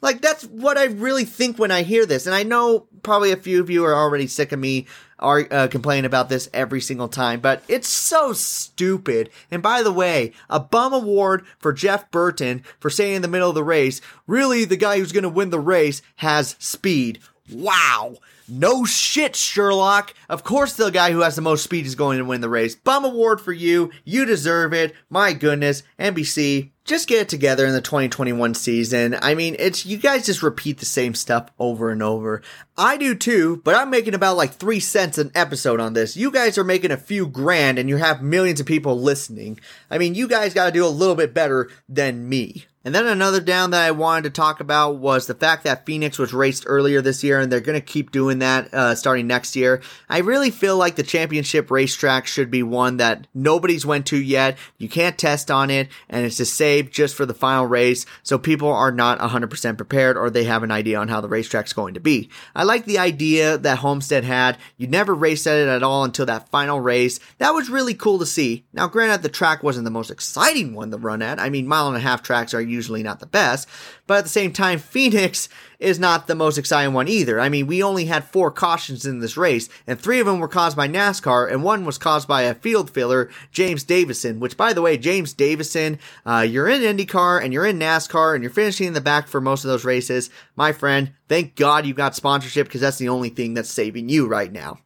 like 0.00 0.20
that's 0.20 0.44
what 0.44 0.76
I 0.76 0.84
really 0.84 1.24
think 1.24 1.58
when 1.58 1.70
I 1.70 1.82
hear 1.82 2.06
this. 2.06 2.26
And 2.26 2.34
I 2.34 2.42
know 2.42 2.88
probably 3.04 3.30
a 3.30 3.36
few 3.36 3.60
of 3.60 3.70
you 3.70 3.84
are 3.84 3.94
already 3.94 4.26
sick 4.26 4.50
of 4.50 4.58
me 4.58 4.86
are 5.22 5.46
uh, 5.50 5.68
complaining 5.68 6.04
about 6.04 6.28
this 6.28 6.50
every 6.52 6.80
single 6.80 7.08
time, 7.08 7.40
but 7.40 7.62
it's 7.68 7.88
so 7.88 8.32
stupid. 8.32 9.30
And 9.50 9.62
by 9.62 9.82
the 9.82 9.92
way, 9.92 10.32
a 10.50 10.60
bum 10.60 10.92
award 10.92 11.46
for 11.58 11.72
Jeff 11.72 12.10
Burton 12.10 12.62
for 12.80 12.90
saying 12.90 13.16
in 13.16 13.22
the 13.22 13.28
middle 13.28 13.48
of 13.48 13.54
the 13.54 13.64
race, 13.64 14.00
really 14.26 14.64
the 14.64 14.76
guy 14.76 14.98
who's 14.98 15.12
going 15.12 15.22
to 15.22 15.28
win 15.28 15.50
the 15.50 15.60
race 15.60 16.02
has 16.16 16.56
speed. 16.58 17.20
Wow. 17.50 18.16
No 18.48 18.84
shit, 18.84 19.36
Sherlock. 19.36 20.12
Of 20.28 20.44
course, 20.44 20.74
the 20.74 20.90
guy 20.90 21.12
who 21.12 21.20
has 21.20 21.36
the 21.36 21.42
most 21.42 21.64
speed 21.64 21.86
is 21.86 21.94
going 21.94 22.18
to 22.18 22.24
win 22.24 22.40
the 22.40 22.48
race. 22.48 22.74
Bum 22.74 23.04
award 23.04 23.40
for 23.40 23.52
you. 23.52 23.90
You 24.04 24.24
deserve 24.24 24.74
it. 24.74 24.94
My 25.08 25.32
goodness. 25.32 25.84
NBC, 25.98 26.71
just 26.84 27.08
get 27.08 27.22
it 27.22 27.28
together 27.28 27.64
in 27.64 27.72
the 27.72 27.80
2021 27.80 28.54
season. 28.54 29.16
I 29.22 29.34
mean, 29.34 29.54
it's, 29.58 29.86
you 29.86 29.96
guys 29.96 30.26
just 30.26 30.42
repeat 30.42 30.78
the 30.78 30.86
same 30.86 31.14
stuff 31.14 31.48
over 31.58 31.90
and 31.90 32.02
over. 32.02 32.42
I 32.76 32.96
do 32.96 33.14
too, 33.14 33.60
but 33.64 33.74
I'm 33.74 33.90
making 33.90 34.14
about 34.14 34.36
like 34.36 34.52
three 34.54 34.80
cents 34.80 35.18
an 35.18 35.30
episode 35.34 35.80
on 35.80 35.92
this. 35.92 36.16
You 36.16 36.30
guys 36.30 36.58
are 36.58 36.64
making 36.64 36.90
a 36.90 36.96
few 36.96 37.26
grand 37.26 37.78
and 37.78 37.88
you 37.88 37.96
have 37.98 38.22
millions 38.22 38.60
of 38.60 38.66
people 38.66 39.00
listening. 39.00 39.60
I 39.90 39.98
mean, 39.98 40.14
you 40.14 40.26
guys 40.26 40.54
gotta 40.54 40.72
do 40.72 40.84
a 40.84 40.88
little 40.88 41.14
bit 41.14 41.32
better 41.32 41.70
than 41.88 42.28
me. 42.28 42.66
And 42.84 42.94
then 42.94 43.06
another 43.06 43.40
down 43.40 43.70
that 43.70 43.86
I 43.86 43.92
wanted 43.92 44.24
to 44.24 44.30
talk 44.30 44.58
about 44.60 44.96
was 44.96 45.26
the 45.26 45.34
fact 45.34 45.64
that 45.64 45.86
Phoenix 45.86 46.18
was 46.18 46.32
raced 46.32 46.64
earlier 46.66 47.00
this 47.00 47.22
year 47.22 47.38
and 47.38 47.50
they're 47.50 47.60
going 47.60 47.80
to 47.80 47.84
keep 47.84 48.10
doing 48.10 48.40
that 48.40 48.72
uh, 48.74 48.94
starting 48.96 49.28
next 49.28 49.54
year. 49.54 49.80
I 50.08 50.18
really 50.18 50.50
feel 50.50 50.76
like 50.76 50.96
the 50.96 51.04
championship 51.04 51.70
racetrack 51.70 52.26
should 52.26 52.50
be 52.50 52.62
one 52.62 52.96
that 52.96 53.28
nobody's 53.34 53.86
went 53.86 54.06
to 54.06 54.16
yet. 54.16 54.58
You 54.78 54.88
can't 54.88 55.16
test 55.16 55.50
on 55.50 55.70
it 55.70 55.88
and 56.08 56.26
it's 56.26 56.38
just 56.38 56.54
saved 56.54 56.92
just 56.92 57.14
for 57.14 57.24
the 57.24 57.34
final 57.34 57.66
race 57.66 58.04
so 58.24 58.36
people 58.36 58.72
are 58.72 58.90
not 58.90 59.20
100% 59.20 59.76
prepared 59.76 60.16
or 60.16 60.28
they 60.28 60.44
have 60.44 60.64
an 60.64 60.72
idea 60.72 60.98
on 60.98 61.08
how 61.08 61.20
the 61.20 61.28
racetrack's 61.28 61.72
going 61.72 61.94
to 61.94 62.00
be. 62.00 62.30
I 62.54 62.64
like 62.64 62.84
the 62.84 62.98
idea 62.98 63.58
that 63.58 63.78
Homestead 63.78 64.24
had. 64.24 64.58
You 64.76 64.88
never 64.88 65.14
raced 65.14 65.46
at 65.46 65.56
it 65.56 65.68
at 65.68 65.84
all 65.84 66.02
until 66.02 66.26
that 66.26 66.48
final 66.48 66.80
race. 66.80 67.20
That 67.38 67.54
was 67.54 67.70
really 67.70 67.94
cool 67.94 68.18
to 68.18 68.26
see. 68.26 68.64
Now 68.72 68.88
granted 68.88 69.22
the 69.22 69.28
track 69.28 69.62
wasn't 69.62 69.84
the 69.84 69.90
most 69.90 70.10
exciting 70.10 70.74
one 70.74 70.90
to 70.90 70.96
run 70.96 71.22
at. 71.22 71.38
I 71.38 71.48
mean 71.48 71.68
mile 71.68 71.86
and 71.86 71.96
a 71.96 72.00
half 72.00 72.22
tracks 72.22 72.52
are 72.54 72.71
usually 72.72 73.02
not 73.02 73.20
the 73.20 73.26
best. 73.26 73.68
But 74.06 74.18
at 74.18 74.24
the 74.24 74.30
same 74.30 74.52
time, 74.52 74.78
Phoenix 74.92 75.48
is 75.78 75.98
not 75.98 76.26
the 76.26 76.34
most 76.34 76.58
exciting 76.58 76.94
one 76.94 77.08
either. 77.08 77.40
I 77.40 77.48
mean, 77.48 77.66
we 77.66 77.82
only 77.82 78.04
had 78.04 78.24
four 78.24 78.50
cautions 78.50 79.04
in 79.04 79.18
this 79.18 79.36
race, 79.36 79.68
and 79.86 80.00
three 80.00 80.20
of 80.20 80.26
them 80.26 80.38
were 80.38 80.48
caused 80.48 80.76
by 80.76 80.88
NASCAR, 80.88 81.50
and 81.50 81.64
one 81.64 81.84
was 81.84 81.98
caused 81.98 82.28
by 82.28 82.42
a 82.42 82.54
field 82.54 82.90
filler, 82.90 83.28
James 83.50 83.82
Davison, 83.82 84.38
which, 84.38 84.56
by 84.56 84.72
the 84.72 84.82
way, 84.82 84.96
James 84.96 85.32
Davison, 85.32 85.98
uh, 86.24 86.46
you're 86.48 86.68
in 86.68 86.82
IndyCar 86.82 87.42
and 87.42 87.52
you're 87.52 87.66
in 87.66 87.78
NASCAR 87.78 88.34
and 88.34 88.42
you're 88.44 88.52
finishing 88.52 88.86
in 88.86 88.94
the 88.94 89.00
back 89.00 89.26
for 89.26 89.40
most 89.40 89.64
of 89.64 89.70
those 89.70 89.84
races. 89.84 90.30
My 90.54 90.72
friend, 90.72 91.12
thank 91.28 91.56
God 91.56 91.84
you 91.84 91.94
got 91.94 92.14
sponsorship 92.14 92.68
because 92.68 92.80
that's 92.80 92.98
the 92.98 93.08
only 93.08 93.30
thing 93.30 93.54
that's 93.54 93.70
saving 93.70 94.08
you 94.08 94.28
right 94.28 94.52
now. 94.52 94.78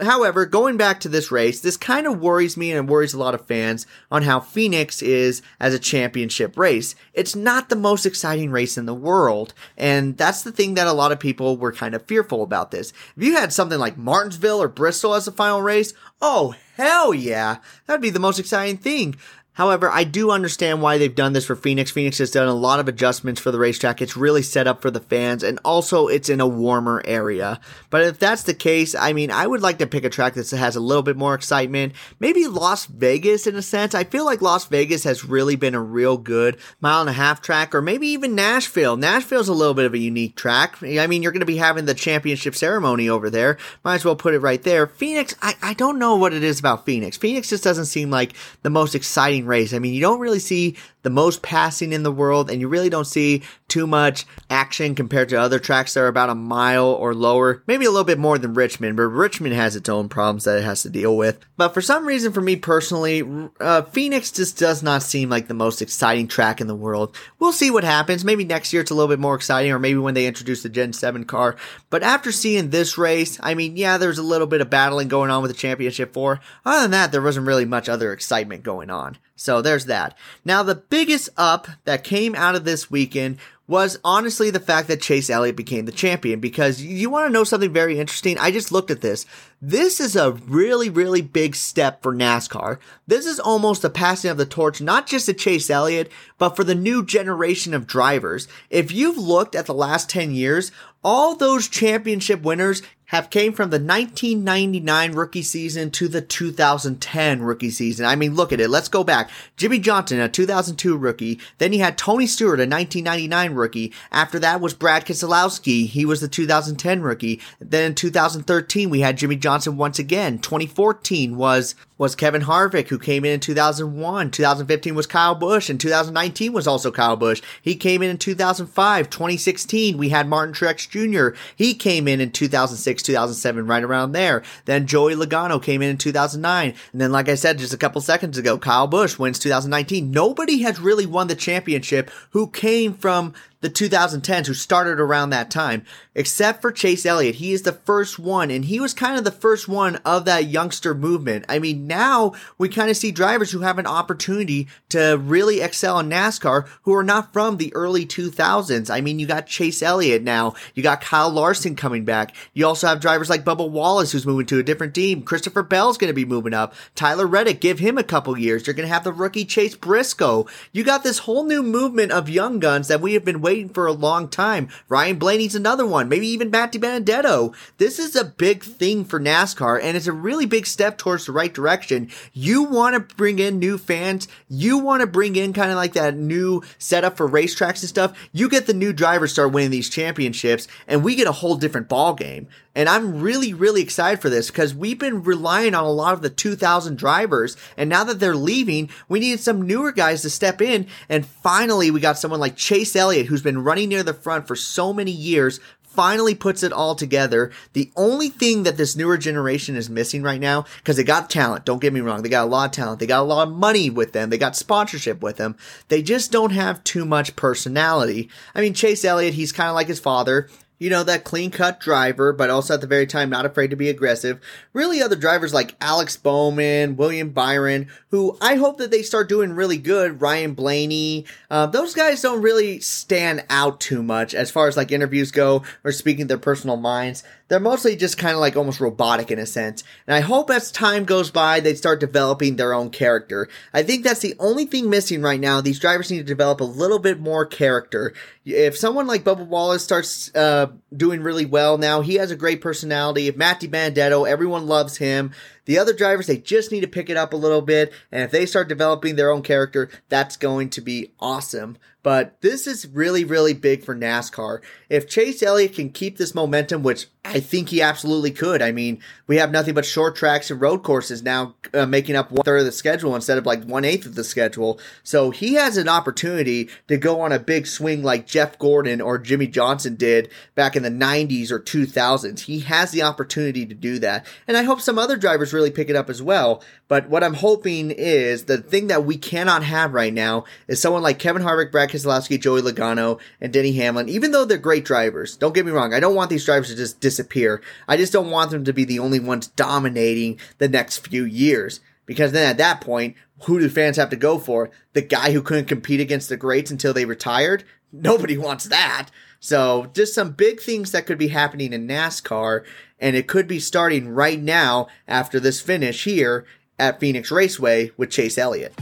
However, 0.00 0.46
going 0.46 0.76
back 0.76 1.00
to 1.00 1.08
this 1.08 1.30
race, 1.30 1.60
this 1.60 1.76
kind 1.76 2.06
of 2.06 2.20
worries 2.20 2.56
me 2.56 2.72
and 2.72 2.88
worries 2.88 3.12
a 3.12 3.18
lot 3.18 3.34
of 3.34 3.46
fans 3.46 3.86
on 4.10 4.22
how 4.22 4.40
Phoenix 4.40 5.02
is 5.02 5.42
as 5.58 5.74
a 5.74 5.78
championship 5.78 6.56
race. 6.56 6.94
It's 7.12 7.36
not 7.36 7.68
the 7.68 7.76
most 7.76 8.06
exciting 8.06 8.50
race 8.50 8.78
in 8.78 8.86
the 8.86 8.94
world, 8.94 9.52
and 9.76 10.16
that's 10.16 10.42
the 10.42 10.52
thing 10.52 10.74
that 10.74 10.86
a 10.86 10.92
lot 10.92 11.12
of 11.12 11.20
people 11.20 11.56
were 11.56 11.72
kind 11.72 11.94
of 11.94 12.06
fearful 12.06 12.42
about 12.42 12.70
this. 12.70 12.92
If 13.16 13.22
you 13.22 13.36
had 13.36 13.52
something 13.52 13.78
like 13.78 13.98
Martinsville 13.98 14.62
or 14.62 14.68
Bristol 14.68 15.14
as 15.14 15.28
a 15.28 15.32
final 15.32 15.60
race, 15.60 15.92
oh 16.22 16.54
hell 16.76 17.12
yeah, 17.12 17.58
that'd 17.86 18.00
be 18.00 18.10
the 18.10 18.18
most 18.18 18.38
exciting 18.38 18.78
thing. 18.78 19.16
However, 19.54 19.90
I 19.90 20.04
do 20.04 20.30
understand 20.30 20.80
why 20.80 20.96
they've 20.96 21.14
done 21.14 21.32
this 21.32 21.44
for 21.44 21.56
Phoenix. 21.56 21.90
Phoenix 21.90 22.18
has 22.18 22.30
done 22.30 22.46
a 22.46 22.54
lot 22.54 22.80
of 22.80 22.88
adjustments 22.88 23.40
for 23.40 23.50
the 23.50 23.58
racetrack. 23.58 24.00
It's 24.00 24.16
really 24.16 24.42
set 24.42 24.66
up 24.66 24.80
for 24.80 24.90
the 24.90 25.00
fans, 25.00 25.42
and 25.42 25.58
also 25.64 26.06
it's 26.06 26.28
in 26.28 26.40
a 26.40 26.46
warmer 26.46 27.02
area. 27.04 27.60
But 27.90 28.02
if 28.02 28.18
that's 28.18 28.44
the 28.44 28.54
case, 28.54 28.94
I 28.94 29.12
mean, 29.12 29.30
I 29.30 29.46
would 29.46 29.60
like 29.60 29.78
to 29.78 29.86
pick 29.86 30.04
a 30.04 30.10
track 30.10 30.34
that 30.34 30.48
has 30.50 30.76
a 30.76 30.80
little 30.80 31.02
bit 31.02 31.16
more 31.16 31.34
excitement. 31.34 31.94
Maybe 32.20 32.46
Las 32.46 32.86
Vegas 32.86 33.46
in 33.46 33.56
a 33.56 33.62
sense. 33.62 33.94
I 33.94 34.04
feel 34.04 34.24
like 34.24 34.40
Las 34.40 34.66
Vegas 34.66 35.04
has 35.04 35.24
really 35.24 35.56
been 35.56 35.74
a 35.74 35.82
real 35.82 36.16
good 36.16 36.56
mile 36.80 37.00
and 37.00 37.10
a 37.10 37.14
half 37.14 37.42
track, 37.42 37.74
or 37.74 37.82
maybe 37.82 38.06
even 38.08 38.34
Nashville. 38.34 38.96
Nashville's 38.96 39.48
a 39.48 39.52
little 39.52 39.74
bit 39.74 39.86
of 39.86 39.94
a 39.94 39.98
unique 39.98 40.36
track. 40.36 40.82
I 40.82 41.06
mean, 41.06 41.22
you're 41.22 41.32
going 41.32 41.40
to 41.40 41.46
be 41.46 41.56
having 41.56 41.86
the 41.86 41.94
championship 41.94 42.54
ceremony 42.54 43.08
over 43.08 43.28
there. 43.28 43.58
Might 43.84 43.96
as 43.96 44.04
well 44.04 44.16
put 44.16 44.34
it 44.34 44.38
right 44.38 44.62
there. 44.62 44.86
Phoenix, 44.86 45.34
I, 45.42 45.54
I 45.60 45.74
don't 45.74 45.98
know 45.98 46.16
what 46.16 46.32
it 46.32 46.44
is 46.44 46.60
about 46.60 46.86
Phoenix. 46.86 47.16
Phoenix 47.16 47.50
just 47.50 47.64
doesn't 47.64 47.86
seem 47.86 48.10
like 48.10 48.34
the 48.62 48.70
most 48.70 48.94
exciting 48.94 49.39
race. 49.46 49.72
I 49.72 49.78
mean, 49.78 49.94
you 49.94 50.00
don't 50.00 50.20
really 50.20 50.38
see 50.38 50.76
the 51.02 51.10
most 51.10 51.42
passing 51.42 51.92
in 51.92 52.02
the 52.02 52.12
world, 52.12 52.50
and 52.50 52.60
you 52.60 52.68
really 52.68 52.90
don't 52.90 53.06
see 53.06 53.42
too 53.68 53.86
much 53.86 54.26
action 54.50 54.94
compared 54.94 55.28
to 55.28 55.40
other 55.40 55.58
tracks 55.58 55.94
that 55.94 56.00
are 56.00 56.08
about 56.08 56.28
a 56.28 56.34
mile 56.34 56.88
or 56.88 57.14
lower. 57.14 57.62
Maybe 57.66 57.84
a 57.84 57.90
little 57.90 58.04
bit 58.04 58.18
more 58.18 58.36
than 58.36 58.54
Richmond, 58.54 58.96
but 58.96 59.04
Richmond 59.04 59.54
has 59.54 59.76
its 59.76 59.88
own 59.88 60.08
problems 60.08 60.44
that 60.44 60.58
it 60.58 60.64
has 60.64 60.82
to 60.82 60.90
deal 60.90 61.16
with. 61.16 61.38
But 61.56 61.72
for 61.72 61.80
some 61.80 62.06
reason, 62.06 62.32
for 62.32 62.40
me 62.40 62.56
personally, 62.56 63.22
uh, 63.60 63.82
Phoenix 63.82 64.32
just 64.32 64.58
does 64.58 64.82
not 64.82 65.02
seem 65.02 65.30
like 65.30 65.48
the 65.48 65.54
most 65.54 65.80
exciting 65.80 66.26
track 66.26 66.60
in 66.60 66.66
the 66.66 66.74
world. 66.74 67.16
We'll 67.38 67.52
see 67.52 67.70
what 67.70 67.84
happens. 67.84 68.24
Maybe 68.24 68.44
next 68.44 68.72
year 68.72 68.82
it's 68.82 68.90
a 68.90 68.94
little 68.94 69.08
bit 69.08 69.20
more 69.20 69.34
exciting, 69.34 69.72
or 69.72 69.78
maybe 69.78 69.98
when 69.98 70.14
they 70.14 70.26
introduce 70.26 70.62
the 70.62 70.68
Gen 70.68 70.92
7 70.92 71.24
car. 71.24 71.56
But 71.88 72.02
after 72.02 72.32
seeing 72.32 72.70
this 72.70 72.98
race, 72.98 73.38
I 73.42 73.54
mean, 73.54 73.76
yeah, 73.76 73.98
there's 73.98 74.18
a 74.18 74.22
little 74.22 74.46
bit 74.46 74.60
of 74.60 74.70
battling 74.70 75.08
going 75.08 75.30
on 75.30 75.42
with 75.42 75.50
the 75.50 75.56
Championship 75.56 76.12
4. 76.12 76.40
Other 76.64 76.82
than 76.82 76.90
that, 76.90 77.12
there 77.12 77.22
wasn't 77.22 77.46
really 77.46 77.64
much 77.64 77.88
other 77.88 78.12
excitement 78.12 78.62
going 78.62 78.90
on. 78.90 79.16
So 79.40 79.62
there's 79.62 79.86
that. 79.86 80.18
Now, 80.44 80.62
the 80.62 80.74
biggest 80.90 81.30
up 81.36 81.68
that 81.84 82.04
came 82.04 82.34
out 82.34 82.54
of 82.54 82.64
this 82.64 82.90
weekend 82.90 83.38
was 83.70 84.00
honestly 84.02 84.50
the 84.50 84.58
fact 84.58 84.88
that 84.88 85.00
Chase 85.00 85.30
Elliott 85.30 85.54
became 85.54 85.84
the 85.84 85.92
champion 85.92 86.40
because 86.40 86.82
you 86.82 87.08
want 87.08 87.28
to 87.28 87.32
know 87.32 87.44
something 87.44 87.72
very 87.72 88.00
interesting? 88.00 88.36
I 88.36 88.50
just 88.50 88.72
looked 88.72 88.90
at 88.90 89.00
this. 89.00 89.24
This 89.62 90.00
is 90.00 90.16
a 90.16 90.32
really, 90.32 90.90
really 90.90 91.22
big 91.22 91.54
step 91.54 92.02
for 92.02 92.12
NASCAR. 92.12 92.78
This 93.06 93.26
is 93.26 93.38
almost 93.38 93.82
the 93.82 93.88
passing 93.88 94.28
of 94.28 94.38
the 94.38 94.44
torch, 94.44 94.80
not 94.80 95.06
just 95.06 95.26
to 95.26 95.34
Chase 95.34 95.70
Elliott, 95.70 96.10
but 96.36 96.56
for 96.56 96.64
the 96.64 96.74
new 96.74 97.04
generation 97.04 97.72
of 97.72 97.86
drivers. 97.86 98.48
If 98.70 98.90
you've 98.90 99.18
looked 99.18 99.54
at 99.54 99.66
the 99.66 99.74
last 99.74 100.10
10 100.10 100.32
years, 100.32 100.72
all 101.04 101.36
those 101.36 101.68
championship 101.68 102.42
winners 102.42 102.82
have 103.10 103.28
came 103.28 103.52
from 103.52 103.70
the 103.70 103.80
1999 103.80 105.12
rookie 105.12 105.42
season 105.42 105.90
to 105.90 106.06
the 106.06 106.20
2010 106.20 107.42
rookie 107.42 107.70
season. 107.70 108.06
I 108.06 108.14
mean, 108.14 108.36
look 108.36 108.52
at 108.52 108.60
it. 108.60 108.70
Let's 108.70 108.88
go 108.88 109.02
back. 109.02 109.30
Jimmie 109.56 109.80
Johnson, 109.80 110.20
a 110.20 110.28
2002 110.28 110.96
rookie. 110.96 111.40
Then 111.58 111.72
you 111.72 111.80
had 111.80 111.98
Tony 111.98 112.28
Stewart, 112.28 112.60
a 112.60 112.68
1999 112.68 113.54
rookie. 113.54 113.92
After 114.12 114.38
that 114.38 114.60
was 114.60 114.74
Brad 114.74 115.06
Keselowski. 115.06 115.88
He 115.88 116.04
was 116.04 116.20
the 116.20 116.28
2010 116.28 117.02
rookie. 117.02 117.40
Then 117.58 117.84
in 117.84 117.94
2013, 117.96 118.88
we 118.88 119.00
had 119.00 119.18
Jimmie 119.18 119.34
Johnson 119.34 119.76
once 119.76 119.98
again. 119.98 120.38
2014 120.38 121.36
was 121.36 121.74
was 122.00 122.16
Kevin 122.16 122.40
Harvick, 122.40 122.88
who 122.88 122.98
came 122.98 123.26
in 123.26 123.32
in 123.32 123.40
2001. 123.40 124.30
2015 124.30 124.94
was 124.94 125.06
Kyle 125.06 125.34
Busch, 125.34 125.68
and 125.68 125.78
2019 125.78 126.50
was 126.50 126.66
also 126.66 126.90
Kyle 126.90 127.14
Busch. 127.14 127.42
He 127.60 127.74
came 127.74 128.02
in 128.02 128.08
in 128.08 128.16
2005. 128.16 129.10
2016, 129.10 129.98
we 129.98 130.08
had 130.08 130.26
Martin 130.26 130.54
Truex 130.54 130.88
Jr. 130.88 131.38
He 131.54 131.74
came 131.74 132.08
in 132.08 132.22
in 132.22 132.32
2006, 132.32 132.99
2007, 133.02 133.66
right 133.66 133.82
around 133.82 134.12
there. 134.12 134.42
Then 134.64 134.86
Joey 134.86 135.14
Logano 135.14 135.62
came 135.62 135.82
in 135.82 135.90
in 135.90 135.98
2009. 135.98 136.74
And 136.92 137.00
then, 137.00 137.12
like 137.12 137.28
I 137.28 137.34
said 137.34 137.58
just 137.58 137.74
a 137.74 137.78
couple 137.78 138.00
seconds 138.00 138.38
ago, 138.38 138.58
Kyle 138.58 138.86
Busch 138.86 139.18
wins 139.18 139.38
2019. 139.38 140.10
Nobody 140.10 140.62
has 140.62 140.80
really 140.80 141.06
won 141.06 141.28
the 141.28 141.34
championship 141.34 142.10
who 142.30 142.48
came 142.48 142.94
from 142.94 143.34
the 143.60 143.70
2010s 143.70 144.46
who 144.46 144.54
started 144.54 144.98
around 144.98 145.30
that 145.30 145.50
time, 145.50 145.84
except 146.14 146.62
for 146.62 146.72
Chase 146.72 147.04
Elliott. 147.04 147.36
He 147.36 147.52
is 147.52 147.62
the 147.62 147.72
first 147.72 148.18
one, 148.18 148.50
and 148.50 148.64
he 148.64 148.80
was 148.80 148.94
kind 148.94 149.18
of 149.18 149.24
the 149.24 149.30
first 149.30 149.68
one 149.68 149.96
of 149.96 150.24
that 150.24 150.46
youngster 150.46 150.94
movement. 150.94 151.44
I 151.48 151.58
mean, 151.58 151.86
now 151.86 152.32
we 152.56 152.68
kind 152.68 152.90
of 152.90 152.96
see 152.96 153.12
drivers 153.12 153.50
who 153.50 153.60
have 153.60 153.78
an 153.78 153.86
opportunity 153.86 154.68
to 154.88 155.18
really 155.18 155.60
excel 155.60 155.98
in 155.98 156.08
NASCAR 156.08 156.66
who 156.82 156.94
are 156.94 157.04
not 157.04 157.32
from 157.32 157.58
the 157.58 157.72
early 157.74 158.06
2000s. 158.06 158.90
I 158.90 159.00
mean, 159.00 159.18
you 159.18 159.26
got 159.26 159.46
Chase 159.46 159.82
Elliott 159.82 160.22
now, 160.22 160.54
you 160.74 160.82
got 160.82 161.02
Kyle 161.02 161.30
Larson 161.30 161.76
coming 161.76 162.04
back. 162.04 162.34
You 162.54 162.66
also 162.66 162.86
have 162.86 163.00
drivers 163.00 163.28
like 163.28 163.44
Bubba 163.44 163.68
Wallace 163.68 164.12
who's 164.12 164.26
moving 164.26 164.46
to 164.46 164.58
a 164.58 164.62
different 164.62 164.94
team. 164.94 165.22
Christopher 165.22 165.62
Bell's 165.62 165.98
going 165.98 166.08
to 166.10 166.14
be 166.14 166.24
moving 166.24 166.54
up. 166.54 166.74
Tyler 166.94 167.26
Reddick, 167.26 167.60
give 167.60 167.78
him 167.78 167.98
a 167.98 168.02
couple 168.02 168.36
years. 168.38 168.66
You're 168.66 168.74
going 168.74 168.88
to 168.88 168.94
have 168.94 169.04
the 169.04 169.12
rookie 169.12 169.44
Chase 169.44 169.76
Briscoe. 169.76 170.46
You 170.72 170.82
got 170.82 171.02
this 171.02 171.20
whole 171.20 171.44
new 171.44 171.62
movement 171.62 172.12
of 172.12 172.30
young 172.30 172.58
guns 172.58 172.88
that 172.88 173.00
we 173.00 173.12
have 173.14 173.24
been 173.24 173.40
waiting 173.40 173.49
for 173.74 173.86
a 173.86 173.92
long 173.92 174.28
time. 174.28 174.68
Ryan 174.88 175.18
Blaney's 175.18 175.54
another 175.54 175.84
one. 175.84 176.08
Maybe 176.08 176.28
even 176.28 176.50
Matt 176.50 176.70
Benedetto. 176.80 177.52
This 177.78 177.98
is 177.98 178.14
a 178.14 178.24
big 178.24 178.62
thing 178.62 179.04
for 179.04 179.18
NASCAR 179.18 179.80
and 179.82 179.96
it's 179.96 180.06
a 180.06 180.12
really 180.12 180.46
big 180.46 180.66
step 180.66 180.98
towards 180.98 181.26
the 181.26 181.32
right 181.32 181.52
direction. 181.52 182.10
You 182.32 182.62
want 182.62 182.94
to 182.94 183.14
bring 183.16 183.38
in 183.38 183.58
new 183.58 183.76
fans. 183.76 184.28
You 184.48 184.78
want 184.78 185.00
to 185.00 185.06
bring 185.06 185.36
in 185.36 185.52
kind 185.52 185.70
of 185.70 185.76
like 185.76 185.94
that 185.94 186.16
new 186.16 186.62
setup 186.78 187.16
for 187.16 187.28
racetracks 187.28 187.80
and 187.80 187.88
stuff. 187.88 188.16
You 188.32 188.48
get 188.48 188.66
the 188.66 188.74
new 188.74 188.92
drivers 188.92 189.32
start 189.32 189.52
winning 189.52 189.70
these 189.70 189.90
championships 189.90 190.68
and 190.86 191.02
we 191.02 191.16
get 191.16 191.26
a 191.26 191.32
whole 191.32 191.56
different 191.56 191.88
ball 191.88 192.14
game. 192.14 192.48
And 192.74 192.88
I'm 192.88 193.20
really, 193.20 193.52
really 193.52 193.82
excited 193.82 194.20
for 194.20 194.30
this 194.30 194.48
because 194.48 194.74
we've 194.74 194.98
been 194.98 195.24
relying 195.24 195.74
on 195.74 195.82
a 195.82 195.90
lot 195.90 196.14
of 196.14 196.22
the 196.22 196.30
2000 196.30 196.96
drivers. 196.96 197.56
And 197.76 197.90
now 197.90 198.04
that 198.04 198.20
they're 198.20 198.36
leaving, 198.36 198.90
we 199.08 199.18
needed 199.18 199.40
some 199.40 199.62
newer 199.62 199.90
guys 199.90 200.22
to 200.22 200.30
step 200.30 200.62
in. 200.62 200.86
And 201.08 201.26
finally, 201.26 201.90
we 201.90 201.98
got 201.98 202.16
someone 202.16 202.38
like 202.38 202.54
Chase 202.54 202.94
Elliott, 202.94 203.26
who's 203.26 203.39
been 203.42 203.64
running 203.64 203.88
near 203.88 204.02
the 204.02 204.14
front 204.14 204.46
for 204.46 204.56
so 204.56 204.92
many 204.92 205.10
years, 205.10 205.60
finally 205.82 206.34
puts 206.34 206.62
it 206.62 206.72
all 206.72 206.94
together. 206.94 207.50
The 207.72 207.90
only 207.96 208.28
thing 208.28 208.62
that 208.62 208.76
this 208.76 208.96
newer 208.96 209.18
generation 209.18 209.76
is 209.76 209.90
missing 209.90 210.22
right 210.22 210.40
now, 210.40 210.64
because 210.78 210.96
they 210.96 211.04
got 211.04 211.28
talent, 211.28 211.64
don't 211.64 211.80
get 211.80 211.92
me 211.92 212.00
wrong, 212.00 212.22
they 212.22 212.28
got 212.28 212.44
a 212.44 212.50
lot 212.50 212.66
of 212.66 212.72
talent, 212.72 213.00
they 213.00 213.06
got 213.06 213.20
a 213.20 213.24
lot 213.24 213.48
of 213.48 213.54
money 213.54 213.90
with 213.90 214.12
them, 214.12 214.30
they 214.30 214.38
got 214.38 214.56
sponsorship 214.56 215.22
with 215.22 215.36
them, 215.36 215.56
they 215.88 216.02
just 216.02 216.30
don't 216.30 216.52
have 216.52 216.84
too 216.84 217.04
much 217.04 217.36
personality. 217.36 218.30
I 218.54 218.60
mean, 218.60 218.74
Chase 218.74 219.04
Elliott, 219.04 219.34
he's 219.34 219.52
kind 219.52 219.68
of 219.68 219.74
like 219.74 219.88
his 219.88 220.00
father 220.00 220.48
you 220.80 220.88
know, 220.90 221.04
that 221.04 221.24
clean 221.24 221.50
cut 221.50 221.78
driver, 221.78 222.32
but 222.32 222.50
also 222.50 222.74
at 222.74 222.80
the 222.80 222.86
very 222.86 223.06
time 223.06 223.30
not 223.30 223.46
afraid 223.46 223.68
to 223.68 223.76
be 223.76 223.90
aggressive. 223.90 224.40
Really 224.72 225.02
other 225.02 225.14
drivers 225.14 225.54
like 225.54 225.76
Alex 225.80 226.16
Bowman, 226.16 226.96
William 226.96 227.28
Byron, 227.28 227.88
who 228.08 228.36
I 228.40 228.56
hope 228.56 228.78
that 228.78 228.90
they 228.90 229.02
start 229.02 229.28
doing 229.28 229.52
really 229.52 229.76
good. 229.76 230.22
Ryan 230.22 230.54
Blaney, 230.54 231.26
uh, 231.50 231.66
those 231.66 231.94
guys 231.94 232.22
don't 232.22 232.40
really 232.40 232.80
stand 232.80 233.44
out 233.50 233.78
too 233.78 234.02
much 234.02 234.34
as 234.34 234.50
far 234.50 234.68
as 234.68 234.76
like 234.76 234.90
interviews 234.90 235.30
go 235.30 235.62
or 235.84 235.92
speaking 235.92 236.26
their 236.26 236.38
personal 236.38 236.78
minds. 236.78 237.22
They're 237.50 237.60
mostly 237.60 237.96
just 237.96 238.16
kind 238.16 238.34
of 238.34 238.40
like 238.40 238.56
almost 238.56 238.80
robotic 238.80 239.32
in 239.32 239.40
a 239.40 239.44
sense. 239.44 239.82
And 240.06 240.14
I 240.14 240.20
hope 240.20 240.50
as 240.50 240.70
time 240.70 241.04
goes 241.04 241.32
by, 241.32 241.58
they 241.58 241.74
start 241.74 241.98
developing 241.98 242.54
their 242.54 242.72
own 242.72 242.90
character. 242.90 243.48
I 243.74 243.82
think 243.82 244.04
that's 244.04 244.20
the 244.20 244.36
only 244.38 244.66
thing 244.66 244.88
missing 244.88 245.20
right 245.20 245.40
now. 245.40 245.60
These 245.60 245.80
drivers 245.80 246.12
need 246.12 246.18
to 246.18 246.24
develop 246.24 246.60
a 246.60 246.64
little 246.64 247.00
bit 247.00 247.18
more 247.18 247.44
character. 247.44 248.14
If 248.44 248.78
someone 248.78 249.08
like 249.08 249.24
Bubba 249.24 249.44
Wallace 249.46 249.82
starts, 249.82 250.32
uh, 250.34 250.68
doing 250.96 251.22
really 251.22 251.46
well 251.46 251.78
now. 251.78 252.00
He 252.00 252.14
has 252.16 252.30
a 252.30 252.36
great 252.36 252.60
personality. 252.60 253.28
If 253.28 253.36
Matt 253.36 253.60
DiBenedetto, 253.60 254.28
everyone 254.28 254.66
loves 254.66 254.96
him. 254.98 255.32
The 255.64 255.78
other 255.78 255.92
drivers, 255.92 256.26
they 256.26 256.38
just 256.38 256.72
need 256.72 256.80
to 256.80 256.88
pick 256.88 257.10
it 257.10 257.16
up 257.16 257.32
a 257.32 257.36
little 257.36 257.62
bit. 257.62 257.92
And 258.10 258.22
if 258.22 258.30
they 258.30 258.46
start 258.46 258.68
developing 258.68 259.16
their 259.16 259.30
own 259.30 259.42
character, 259.42 259.90
that's 260.08 260.36
going 260.36 260.70
to 260.70 260.80
be 260.80 261.12
awesome. 261.20 261.78
But 262.02 262.40
this 262.40 262.66
is 262.66 262.86
really, 262.86 263.24
really 263.24 263.52
big 263.52 263.84
for 263.84 263.94
NASCAR. 263.94 264.60
If 264.88 265.08
Chase 265.08 265.42
Elliott 265.42 265.74
can 265.74 265.90
keep 265.90 266.16
this 266.16 266.34
momentum, 266.34 266.82
which 266.82 267.06
I 267.22 267.38
think 267.38 267.68
he 267.68 267.82
absolutely 267.82 268.30
could. 268.30 268.62
I 268.62 268.72
mean, 268.72 268.98
we 269.26 269.36
have 269.36 269.50
nothing 269.50 269.74
but 269.74 269.84
short 269.84 270.16
tracks 270.16 270.50
and 270.50 270.58
road 270.58 270.82
courses 270.82 271.22
now 271.22 271.54
uh, 271.74 271.84
making 271.84 272.16
up 272.16 272.32
one 272.32 272.44
third 272.44 272.60
of 272.60 272.64
the 272.64 272.72
schedule 272.72 273.14
instead 273.14 273.36
of 273.36 273.44
like 273.44 273.62
one 273.64 273.84
eighth 273.84 274.06
of 274.06 274.14
the 274.14 274.24
schedule. 274.24 274.80
So 275.02 275.30
he 275.30 275.54
has 275.54 275.76
an 275.76 275.86
opportunity 275.86 276.70
to 276.88 276.96
go 276.96 277.20
on 277.20 277.30
a 277.30 277.38
big 277.38 277.66
swing 277.66 278.02
like 278.02 278.26
Jeff 278.26 278.58
Gordon 278.58 279.02
or 279.02 279.18
Jimmie 279.18 279.48
Johnson 279.48 279.96
did 279.96 280.30
back 280.54 280.76
in 280.76 280.82
the 280.82 280.90
90s 280.90 281.50
or 281.50 281.60
2000s. 281.60 282.40
He 282.40 282.60
has 282.60 282.90
the 282.90 283.02
opportunity 283.02 283.66
to 283.66 283.74
do 283.74 283.98
that. 283.98 284.24
And 284.48 284.56
I 284.56 284.62
hope 284.62 284.80
some 284.80 284.98
other 284.98 285.18
drivers 285.18 285.52
really 285.52 285.70
pick 285.70 285.90
it 285.90 285.96
up 285.96 286.08
as 286.08 286.22
well. 286.22 286.64
But 286.88 287.10
what 287.10 287.22
I'm 287.22 287.34
hoping 287.34 287.90
is 287.90 288.46
the 288.46 288.58
thing 288.58 288.86
that 288.86 289.04
we 289.04 289.18
cannot 289.18 289.62
have 289.62 289.92
right 289.92 290.12
now 290.12 290.44
is 290.68 290.80
someone 290.80 291.02
like 291.02 291.18
Kevin 291.18 291.42
Harvick, 291.42 291.70
Brad 291.70 291.89
Keselowski, 291.90 292.40
Joey 292.40 292.62
Logano, 292.62 293.20
and 293.40 293.52
Denny 293.52 293.72
Hamlin, 293.72 294.08
even 294.08 294.32
though 294.32 294.44
they're 294.44 294.58
great 294.58 294.84
drivers. 294.84 295.36
Don't 295.36 295.54
get 295.54 295.66
me 295.66 295.72
wrong. 295.72 295.92
I 295.92 296.00
don't 296.00 296.14
want 296.14 296.30
these 296.30 296.44
drivers 296.44 296.68
to 296.68 296.76
just 296.76 297.00
disappear. 297.00 297.62
I 297.86 297.96
just 297.96 298.12
don't 298.12 298.30
want 298.30 298.50
them 298.50 298.64
to 298.64 298.72
be 298.72 298.84
the 298.84 298.98
only 298.98 299.20
ones 299.20 299.48
dominating 299.48 300.38
the 300.58 300.68
next 300.68 301.06
few 301.06 301.24
years. 301.24 301.80
Because 302.06 302.32
then 302.32 302.48
at 302.48 302.58
that 302.58 302.80
point, 302.80 303.16
who 303.42 303.60
do 303.60 303.68
fans 303.68 303.96
have 303.96 304.10
to 304.10 304.16
go 304.16 304.38
for? 304.38 304.70
The 304.94 305.02
guy 305.02 305.32
who 305.32 305.42
couldn't 305.42 305.66
compete 305.66 306.00
against 306.00 306.28
the 306.28 306.36
greats 306.36 306.70
until 306.70 306.92
they 306.92 307.04
retired? 307.04 307.64
Nobody 307.92 308.36
wants 308.38 308.64
that. 308.64 309.10
So 309.40 309.90
just 309.94 310.14
some 310.14 310.32
big 310.32 310.60
things 310.60 310.92
that 310.92 311.06
could 311.06 311.18
be 311.18 311.28
happening 311.28 311.72
in 311.72 311.88
NASCAR, 311.88 312.64
and 312.98 313.16
it 313.16 313.26
could 313.26 313.48
be 313.48 313.58
starting 313.58 314.08
right 314.08 314.40
now 314.40 314.88
after 315.08 315.40
this 315.40 315.60
finish 315.60 316.04
here 316.04 316.44
at 316.78 317.00
Phoenix 317.00 317.30
Raceway 317.30 317.92
with 317.96 318.10
Chase 318.10 318.36
Elliott. 318.36 318.74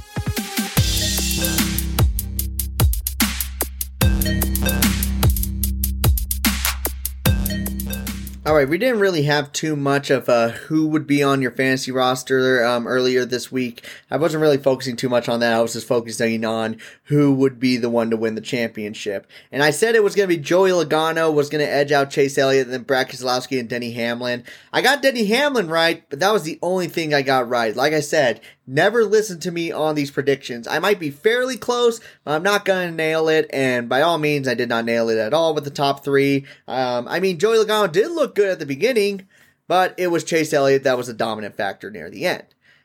All 8.48 8.54
right, 8.54 8.66
we 8.66 8.78
didn't 8.78 9.00
really 9.00 9.24
have 9.24 9.52
too 9.52 9.76
much 9.76 10.08
of 10.08 10.26
uh, 10.26 10.48
who 10.48 10.86
would 10.86 11.06
be 11.06 11.22
on 11.22 11.42
your 11.42 11.50
fantasy 11.50 11.92
roster 11.92 12.64
um, 12.64 12.86
earlier 12.86 13.26
this 13.26 13.52
week. 13.52 13.86
I 14.10 14.16
wasn't 14.16 14.40
really 14.40 14.56
focusing 14.56 14.96
too 14.96 15.10
much 15.10 15.28
on 15.28 15.40
that. 15.40 15.52
I 15.52 15.60
was 15.60 15.74
just 15.74 15.86
focusing 15.86 16.46
on 16.46 16.78
who 17.04 17.34
would 17.34 17.60
be 17.60 17.76
the 17.76 17.90
one 17.90 18.08
to 18.08 18.16
win 18.16 18.36
the 18.36 18.40
championship. 18.40 19.26
And 19.52 19.62
I 19.62 19.70
said 19.70 19.94
it 19.94 20.02
was 20.02 20.14
going 20.14 20.30
to 20.30 20.34
be 20.34 20.42
Joey 20.42 20.70
Logano 20.70 21.30
was 21.30 21.50
going 21.50 21.62
to 21.62 21.70
edge 21.70 21.92
out 21.92 22.08
Chase 22.08 22.38
Elliott, 22.38 22.70
then 22.70 22.84
Brad 22.84 23.10
Keselowski 23.10 23.60
and 23.60 23.68
Denny 23.68 23.92
Hamlin. 23.92 24.44
I 24.72 24.80
got 24.80 25.02
Denny 25.02 25.26
Hamlin 25.26 25.68
right, 25.68 26.08
but 26.08 26.20
that 26.20 26.32
was 26.32 26.44
the 26.44 26.58
only 26.62 26.88
thing 26.88 27.12
I 27.12 27.20
got 27.20 27.50
right. 27.50 27.76
Like 27.76 27.92
I 27.92 28.00
said, 28.00 28.40
never 28.68 29.04
listen 29.04 29.40
to 29.40 29.50
me 29.50 29.72
on 29.72 29.94
these 29.94 30.10
predictions. 30.10 30.68
I 30.68 30.78
might 30.78 31.00
be 31.00 31.10
fairly 31.10 31.56
close, 31.56 32.00
but 32.24 32.32
I'm 32.32 32.42
not 32.42 32.64
to 32.66 32.90
nail 32.90 33.28
it. 33.28 33.48
And 33.52 33.88
by 33.88 34.02
all 34.02 34.18
means, 34.18 34.46
I 34.46 34.54
did 34.54 34.68
not 34.68 34.84
nail 34.84 35.08
it 35.08 35.18
at 35.18 35.34
all 35.34 35.54
with 35.54 35.64
the 35.64 35.70
top 35.70 36.04
three. 36.04 36.44
Um, 36.66 37.08
I 37.08 37.18
mean, 37.20 37.38
Joey 37.38 37.56
Logano 37.56 37.90
did 37.90 38.10
look 38.10 38.34
good 38.34 38.50
at 38.50 38.58
the 38.58 38.66
beginning, 38.66 39.26
but 39.66 39.94
it 39.96 40.08
was 40.08 40.22
Chase 40.22 40.52
Elliott 40.52 40.84
that 40.84 40.98
was 40.98 41.08
a 41.08 41.14
dominant 41.14 41.56
factor 41.56 41.90
near 41.90 42.10
the 42.10 42.26
end. 42.26 42.44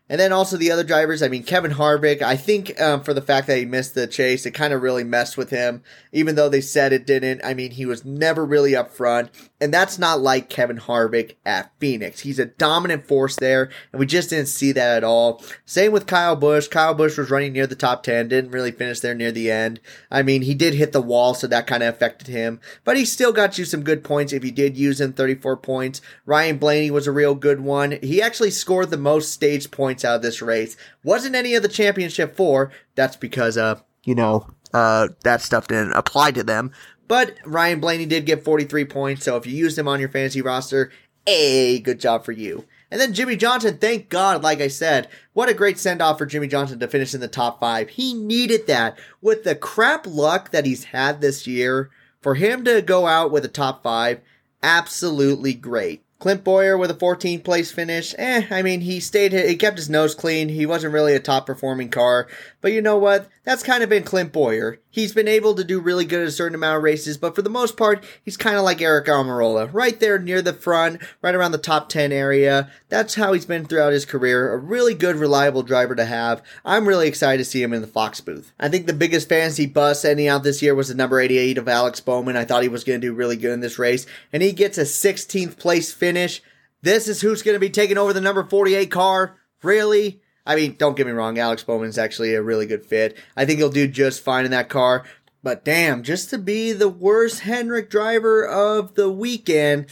And 0.10 0.20
then 0.20 0.34
also 0.34 0.58
the 0.58 0.70
other 0.70 0.84
drivers, 0.84 1.24
I 1.24 1.30
mean, 1.30 1.44
Kevin 1.44 1.72
Harvick, 1.72 2.22
I 2.22 2.36
think 2.36 2.80
um, 2.80 3.04
for 3.04 3.14
the 3.14 3.22
fact 3.22 3.48
that 3.48 3.58
he 3.58 3.66
missed 3.66 3.96
the 3.96 4.06
chase, 4.06 4.46
it 4.46 4.52
kind 4.52 4.74
of 4.74 4.82
really 4.82 5.06
messed 5.06 5.38
with 5.38 5.50
him, 5.50 5.82
even 6.12 6.36
though 6.36 6.50
they 6.50 6.60
said 6.60 6.92
it 6.92 7.08
didn't. 7.08 7.40
I 7.44 7.54
mean, 7.54 7.72
he 7.72 7.86
was 7.86 8.04
never 8.04 8.46
really 8.46 8.76
up 8.76 8.92
front. 8.92 9.32
And 9.62 9.74
that's 9.74 9.98
not 9.98 10.20
like 10.20 10.50
Kevin 10.50 10.78
Harvick 10.78 11.36
at 11.46 11.72
Phoenix. 11.80 12.20
He's 12.20 12.38
a 12.38 12.48
dominant 12.48 13.08
force 13.08 13.38
there, 13.38 13.72
and 13.94 14.00
we 14.00 14.06
just 14.06 14.30
didn't 14.30 14.50
see 14.50 14.74
that 14.74 14.98
at 14.98 15.04
all. 15.06 15.42
Same 15.66 15.94
with 15.94 16.06
Kyle 16.06 16.36
Busch. 16.36 16.68
Kyle 16.68 16.94
Busch 16.94 17.18
was 17.18 17.32
running 17.32 17.54
near 17.54 17.66
the 17.66 17.74
top 17.74 18.04
10, 18.04 18.28
didn't 18.28 18.52
really 18.52 18.72
finish 18.72 19.00
there 19.00 19.16
near 19.16 19.32
the 19.32 19.50
end. 19.50 19.80
I 20.12 20.22
mean, 20.22 20.42
he 20.42 20.54
did 20.54 20.74
hit 20.74 20.92
the 20.92 21.02
wall, 21.02 21.34
so 21.34 21.48
that 21.48 21.66
kind 21.66 21.82
of 21.82 21.94
affected 21.94 22.28
him, 22.28 22.60
but 22.84 22.98
he 22.98 23.06
still 23.06 23.32
got 23.32 23.58
you 23.58 23.64
some 23.64 23.84
good 23.84 24.04
points 24.04 24.34
if 24.34 24.44
you 24.44 24.52
did 24.52 24.78
use 24.78 25.00
him 25.00 25.14
34 25.14 25.56
points. 25.58 26.02
Ryan 26.26 26.58
Blaney 26.58 26.92
was 26.92 27.08
a 27.08 27.14
real 27.14 27.34
good 27.34 27.62
one. 27.62 28.00
He 28.04 28.22
actually 28.22 28.52
scored 28.52 28.90
the 28.90 28.98
most 28.98 29.32
stage 29.32 29.72
points 29.72 29.93
out 30.06 30.16
of 30.16 30.22
this 30.22 30.42
race. 30.42 30.78
Wasn't 31.04 31.36
any 31.36 31.56
of 31.56 31.64
the 31.64 31.70
championship 31.70 32.36
four. 32.36 32.72
That's 32.96 33.16
because, 33.16 33.58
uh, 33.58 33.80
you 34.04 34.16
know, 34.16 34.48
uh, 34.74 35.10
that 35.24 35.42
stuff 35.42 35.68
didn't 35.68 35.94
apply 35.94 36.32
to 36.32 36.44
them. 36.44 36.72
But 37.08 37.38
Ryan 37.46 37.80
Blaney 37.80 38.06
did 38.06 38.26
get 38.26 38.44
43 38.44 38.86
points, 38.86 39.26
so 39.26 39.36
if 39.36 39.46
you 39.46 39.54
used 39.54 39.78
him 39.78 39.88
on 39.88 40.00
your 40.00 40.10
fantasy 40.10 40.42
roster, 40.42 40.92
a 41.28 41.80
good 41.80 42.00
job 42.00 42.24
for 42.24 42.32
you. 42.32 42.66
And 42.90 43.02
then 43.02 43.14
Jimmie 43.14 43.38
Johnson, 43.38 43.78
thank 43.78 44.10
God, 44.10 44.44
like 44.44 44.62
I 44.62 44.68
said, 44.68 45.08
what 45.34 45.50
a 45.50 45.54
great 45.54 45.80
send 45.80 46.02
off 46.02 46.18
for 46.18 46.26
Jimmie 46.26 46.48
Johnson 46.48 46.80
to 46.80 46.88
finish 46.88 47.14
in 47.14 47.22
the 47.22 47.28
top 47.28 47.60
five. 47.60 47.90
He 47.90 48.14
needed 48.14 48.68
that. 48.68 48.98
With 49.22 49.44
the 49.44 49.56
crap 49.56 50.06
luck 50.06 50.52
that 50.52 50.66
he's 50.66 50.86
had 50.86 51.20
this 51.20 51.48
year, 51.48 51.90
for 52.22 52.36
him 52.36 52.64
to 52.66 52.82
go 52.82 53.08
out 53.08 53.32
with 53.32 53.44
a 53.46 53.50
top 53.50 53.84
five, 53.84 54.22
absolutely 54.62 55.54
great. 55.54 56.03
Clint 56.24 56.46
Bowyer 56.46 56.78
with 56.78 56.90
a 56.90 56.94
14th 56.94 57.44
place 57.44 57.70
finish. 57.70 58.16
Eh, 58.18 58.48
I 58.50 58.62
mean, 58.62 58.80
he 58.80 59.02
stayed, 59.02 59.34
he 59.34 59.58
kept 59.58 59.78
his 59.78 59.90
nose 59.90 60.16
clean. 60.16 60.48
He 60.48 60.66
wasn't 60.66 60.94
really 60.94 61.16
a 61.16 61.20
top 61.20 61.46
performing 61.46 61.90
car. 61.90 62.30
But 62.62 62.72
you 62.72 62.82
know 62.82 62.98
what? 62.98 63.28
That's 63.46 63.62
kind 63.64 63.84
of 63.84 63.90
been 63.90 64.04
Clint 64.04 64.32
Bowyer. 64.32 64.80
He's 64.90 65.14
been 65.14 65.28
able 65.28 65.54
to 65.56 65.66
do 65.66 65.82
really 65.82 66.06
good 66.06 66.22
at 66.22 66.28
a 66.30 66.32
certain 66.32 66.56
amount 66.56 66.78
of 66.78 66.84
races, 66.84 67.18
but 67.18 67.36
for 67.36 67.42
the 67.42 67.50
most 67.50 67.76
part, 67.76 68.02
he's 68.24 68.38
kind 68.38 68.56
of 68.56 68.64
like 68.64 68.78
Aric 68.78 69.08
Almirola. 69.08 69.70
Right 69.74 70.00
there 70.00 70.18
near 70.18 70.42
the 70.42 70.54
front, 70.54 71.02
right 71.22 71.36
around 71.36 71.52
the 71.52 71.58
top 71.58 71.90
10 71.90 72.14
area. 72.14 72.72
That's 72.88 73.16
how 73.16 73.34
he's 73.34 73.46
been 73.46 73.66
throughout 73.66 73.92
his 73.92 74.06
career. 74.06 74.54
A 74.54 74.58
really 74.58 74.94
good, 74.94 75.18
reliable 75.18 75.62
driver 75.62 75.94
to 75.94 76.06
have. 76.06 76.42
I'm 76.64 76.88
really 76.88 77.10
excited 77.10 77.40
to 77.40 77.46
see 77.46 77.62
him 77.62 77.74
in 77.74 77.82
the 77.82 77.88
Fox 77.88 78.22
booth. 78.22 78.54
I 78.62 78.70
think 78.70 78.88
the 78.88 78.94
biggest 78.94 79.28
fantasy 79.28 79.66
bust 79.66 80.06
ending 80.06 80.30
out 80.30 80.44
this 80.44 80.62
year 80.62 80.74
was 80.74 80.88
the 80.88 80.96
number 80.96 81.20
88 81.20 81.58
of 81.58 81.68
Alex 81.68 82.00
Bowman. 82.00 82.38
I 82.38 82.46
thought 82.46 82.64
he 82.64 82.70
was 82.70 82.86
going 82.86 83.02
to 83.02 83.08
do 83.08 83.14
really 83.14 83.36
good 83.36 83.52
in 83.52 83.60
this 83.60 83.78
race, 83.78 84.06
and 84.32 84.42
he 84.42 84.54
gets 84.54 84.78
a 84.78 84.84
16th 84.84 85.58
place 85.58 85.92
finish. 85.92 86.42
This 86.82 87.10
is 87.10 87.20
who's 87.20 87.42
going 87.42 87.56
to 87.56 87.60
be 87.60 87.70
taking 87.70 87.98
over 87.98 88.14
the 88.14 88.22
number 88.22 88.44
48 88.46 88.90
car. 88.90 89.36
Really? 89.62 90.22
I 90.46 90.56
mean, 90.56 90.76
don't 90.78 90.98
get 90.98 91.08
me 91.08 91.14
wrong, 91.14 91.40
Alex 91.40 91.64
Bowman's 91.64 91.98
actually 91.98 92.34
a 92.36 92.42
really 92.42 92.66
good 92.66 92.86
fit. 92.86 93.18
I 93.38 93.46
think 93.46 93.60
he'll 93.60 93.70
do 93.70 93.88
just 93.88 94.24
fine 94.24 94.46
in 94.46 94.52
that 94.52 94.70
car. 94.70 95.06
But 95.42 95.66
damn, 95.66 96.04
just 96.04 96.30
to 96.30 96.38
be 96.38 96.72
the 96.72 96.90
worst 96.90 97.42
Hendrick 97.42 97.90
driver 97.90 98.46
of 98.48 98.96
the 98.96 99.10
weekend, 99.10 99.88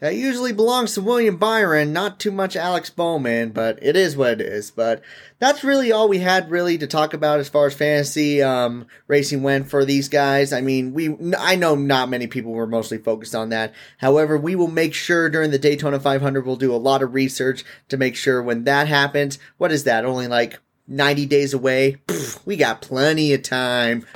that 0.00 0.14
usually 0.14 0.52
belongs 0.52 0.94
to 0.94 1.02
William 1.02 1.36
Byron, 1.36 1.92
not 1.92 2.20
too 2.20 2.30
much 2.30 2.56
Alex 2.56 2.88
Bowman, 2.90 3.50
but 3.50 3.78
it 3.82 3.96
is 3.96 4.16
what 4.16 4.32
it 4.32 4.40
is. 4.40 4.70
But 4.70 5.02
that's 5.38 5.64
really 5.64 5.90
all 5.90 6.08
we 6.08 6.18
had 6.18 6.50
really 6.50 6.78
to 6.78 6.86
talk 6.86 7.14
about 7.14 7.40
as 7.40 7.48
far 7.48 7.66
as 7.66 7.74
fantasy 7.74 8.42
um, 8.42 8.86
racing 9.08 9.42
went 9.42 9.68
for 9.68 9.84
these 9.84 10.08
guys. 10.08 10.52
I 10.52 10.60
mean, 10.60 10.94
we 10.94 11.16
I 11.36 11.56
know 11.56 11.74
not 11.74 12.08
many 12.08 12.26
people 12.26 12.52
were 12.52 12.66
mostly 12.66 12.98
focused 12.98 13.34
on 13.34 13.48
that. 13.48 13.74
However, 13.98 14.38
we 14.38 14.54
will 14.54 14.68
make 14.68 14.94
sure 14.94 15.28
during 15.28 15.50
the 15.50 15.58
Daytona 15.58 15.98
500 15.98 16.46
we'll 16.46 16.56
do 16.56 16.74
a 16.74 16.76
lot 16.76 17.02
of 17.02 17.14
research 17.14 17.64
to 17.88 17.96
make 17.96 18.16
sure 18.16 18.42
when 18.42 18.64
that 18.64 18.88
happens. 18.88 19.38
What 19.56 19.72
is 19.72 19.84
that? 19.84 20.04
Only 20.04 20.28
like 20.28 20.60
90 20.86 21.26
days 21.26 21.54
away. 21.54 21.96
Pfft, 22.06 22.46
we 22.46 22.56
got 22.56 22.80
plenty 22.80 23.32
of 23.34 23.42
time. 23.42 24.06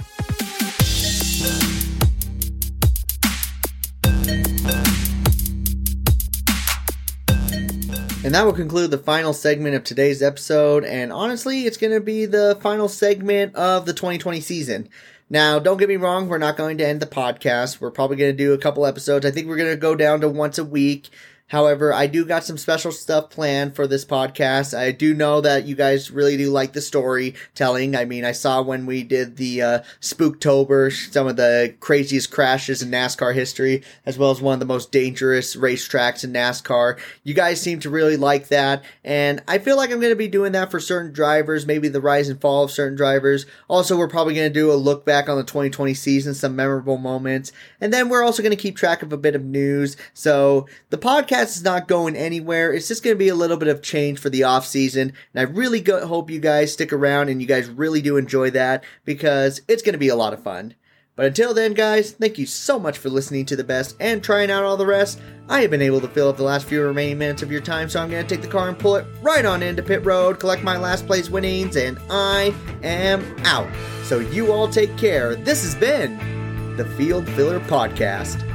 And 8.33 8.39
that 8.39 8.47
will 8.47 8.55
conclude 8.55 8.91
the 8.91 8.97
final 8.97 9.35
segment 9.35 9.75
of 9.75 9.85
today's 9.85 10.23
episode. 10.23 10.87
And 10.87 11.13
honestly, 11.13 11.67
it's 11.67 11.77
going 11.77 11.93
to 11.93 12.01
be 12.01 12.25
the 12.25 12.59
final 12.63 12.89
segment 12.89 13.55
of 13.57 13.85
the 13.85 13.93
2020 13.93 14.41
season. 14.41 14.89
Now, 15.29 15.59
don't 15.59 15.77
get 15.77 15.91
me 15.91 15.97
wrong, 15.97 16.29
we're 16.29 16.39
not 16.39 16.57
going 16.57 16.79
to 16.79 16.87
end 16.87 17.01
the 17.01 17.07
podcast. 17.07 17.79
We're 17.79 17.91
probably 17.91 18.17
going 18.17 18.33
to 18.33 18.45
do 18.45 18.55
a 18.55 18.59
couple 18.59 18.87
episodes. 18.87 19.27
I 19.27 19.33
think 19.33 19.49
we're 19.49 19.59
going 19.59 19.73
to 19.73 19.77
go 19.77 19.95
down 19.95 20.23
to 20.23 20.31
once 20.31 20.57
a 20.57 20.65
week. 20.65 21.11
However, 21.53 21.93
I 21.93 22.07
do 22.07 22.25
got 22.25 22.45
some 22.45 22.57
special 22.57 22.93
stuff 22.93 23.29
planned 23.29 23.77
for 23.77 23.87
this 23.87 24.07
podcast. 24.07 24.73
I 24.77 24.91
do 24.91 25.13
know 25.13 25.43
that 25.43 25.67
you 25.67 25.75
guys 25.75 26.11
really 26.11 26.39
do 26.39 26.49
like 26.49 26.73
the 26.73 26.81
storytelling. 26.81 27.95
I 27.95 28.07
mean, 28.07 28.25
I 28.25 28.33
saw 28.33 28.63
when 28.63 28.87
we 28.87 29.03
did 29.03 29.37
the 29.37 29.61
uh, 29.61 29.79
Spooktober, 30.01 30.91
some 31.13 31.27
of 31.27 31.37
the 31.37 31.75
craziest 31.79 32.31
crashes 32.31 32.81
in 32.81 32.91
NASCAR 32.91 33.35
history, 33.35 33.83
as 34.07 34.17
well 34.17 34.31
as 34.31 34.41
one 34.41 34.55
of 34.55 34.61
the 34.61 34.65
most 34.65 34.93
dangerous 34.93 35.55
racetracks 35.55 36.25
in 36.25 36.33
NASCAR. 36.33 36.99
You 37.23 37.35
guys 37.35 37.61
seem 37.61 37.81
to 37.81 37.91
really 37.91 38.17
like 38.17 38.49
that, 38.49 38.83
and 39.05 39.43
I 39.47 39.59
feel 39.59 39.77
like 39.77 39.91
I'm 39.91 40.01
going 40.01 40.11
to 40.11 40.17
be 40.17 40.29
doing 40.29 40.53
that 40.53 40.71
for 40.71 40.81
certain 40.81 41.13
drivers, 41.13 41.67
maybe 41.67 41.89
the 41.89 42.01
rise 42.01 42.31
and 42.31 42.41
fall 42.41 42.65
of 42.65 42.71
certain 42.71 42.97
drivers. 42.97 43.45
Also, 43.69 43.99
we're 43.99 44.09
probably 44.09 44.33
going 44.33 44.51
to 44.51 44.59
do 44.59 44.73
a 44.73 44.75
look 44.75 45.05
back 45.05 45.29
on 45.29 45.37
the 45.37 45.45
2020 45.45 45.93
season, 45.93 46.33
some 46.33 46.57
memorable 46.57 46.97
moments, 46.97 47.53
and 47.79 47.93
then 47.93 48.09
we're 48.09 48.25
also 48.25 48.43
going 48.43 48.57
to 48.57 48.63
keep 48.63 48.75
track 48.75 49.03
of 49.03 49.13
a 49.13 49.19
bit 49.19 49.35
of 49.35 49.45
news. 49.45 49.99
So 50.15 50.67
the 50.89 50.97
podcast 50.97 51.42
is 51.51 51.63
not 51.63 51.89
going 51.89 52.17
anywhere. 52.17 52.73
It's 52.73 52.89
just 52.89 53.03
going 53.03 53.15
to 53.15 53.19
be 53.19 53.29
a 53.29 53.35
little 53.35 53.57
bit 53.57 53.69
of 53.69 53.83
change 53.83 54.19
for 54.19 54.31
the 54.31 54.45
off 54.45 54.67
season, 54.67 55.13
and 55.35 55.41
I 55.41 55.51
really 55.51 55.81
go- 55.81 56.07
hope 56.07 56.31
you 56.31 56.41
guys 56.41 56.73
stick 56.73 56.93
around 56.93 57.29
and 57.29 57.41
you 57.41 57.47
guys 57.47 57.69
really 57.69 58.01
do 58.01 58.17
enjoy 58.17 58.51
that 58.51 58.85
because 59.05 59.61
it's 59.69 59.83
going 59.83 59.95
to 59.95 59.99
be 59.99 60.09
a 60.09 60.17
lot 60.17 60.33
of 60.33 60.43
fun. 60.43 60.75
But 61.15 61.27
until 61.27 61.53
then, 61.53 61.75
guys, 61.75 62.13
thank 62.13 62.39
you 62.39 62.47
so 62.47 62.79
much 62.79 62.97
for 62.97 63.11
listening 63.11 63.45
to 63.47 63.57
the 63.57 63.65
best 63.65 63.97
and 64.01 64.25
trying 64.25 64.51
out 64.51 64.65
all 64.65 64.79
the 64.79 64.87
rest. 64.87 65.21
I 65.49 65.61
have 65.61 65.71
been 65.71 65.83
able 65.83 66.01
to 66.01 66.09
fill 66.09 66.29
up 66.29 66.39
the 66.39 66.43
last 66.43 66.67
few 66.67 66.83
remaining 66.83 67.19
minutes 67.19 67.43
of 67.43 67.53
your 67.53 67.61
time, 67.61 67.91
so 67.91 68.01
I'm 68.01 68.11
going 68.11 68.27
to 68.27 68.35
take 68.35 68.43
the 68.43 68.51
car 68.51 68.69
and 68.69 68.79
pull 68.79 68.97
it 68.97 69.07
right 69.21 69.45
on 69.45 69.63
into 69.63 69.83
pit 69.83 70.05
road, 70.07 70.41
collect 70.41 70.63
my 70.63 70.79
last 70.79 71.07
place 71.07 71.29
winnings, 71.29 71.77
and 71.77 71.99
I 72.09 72.55
am 72.83 73.23
out. 73.45 73.69
So 74.05 74.21
you 74.21 74.53
all 74.53 74.69
take 74.69 74.97
care. 74.97 75.35
This 75.37 75.63
has 75.65 75.75
been 75.75 76.77
the 76.77 76.87
Field 76.97 77.29
Filler 77.29 77.61
Podcast. 77.61 78.49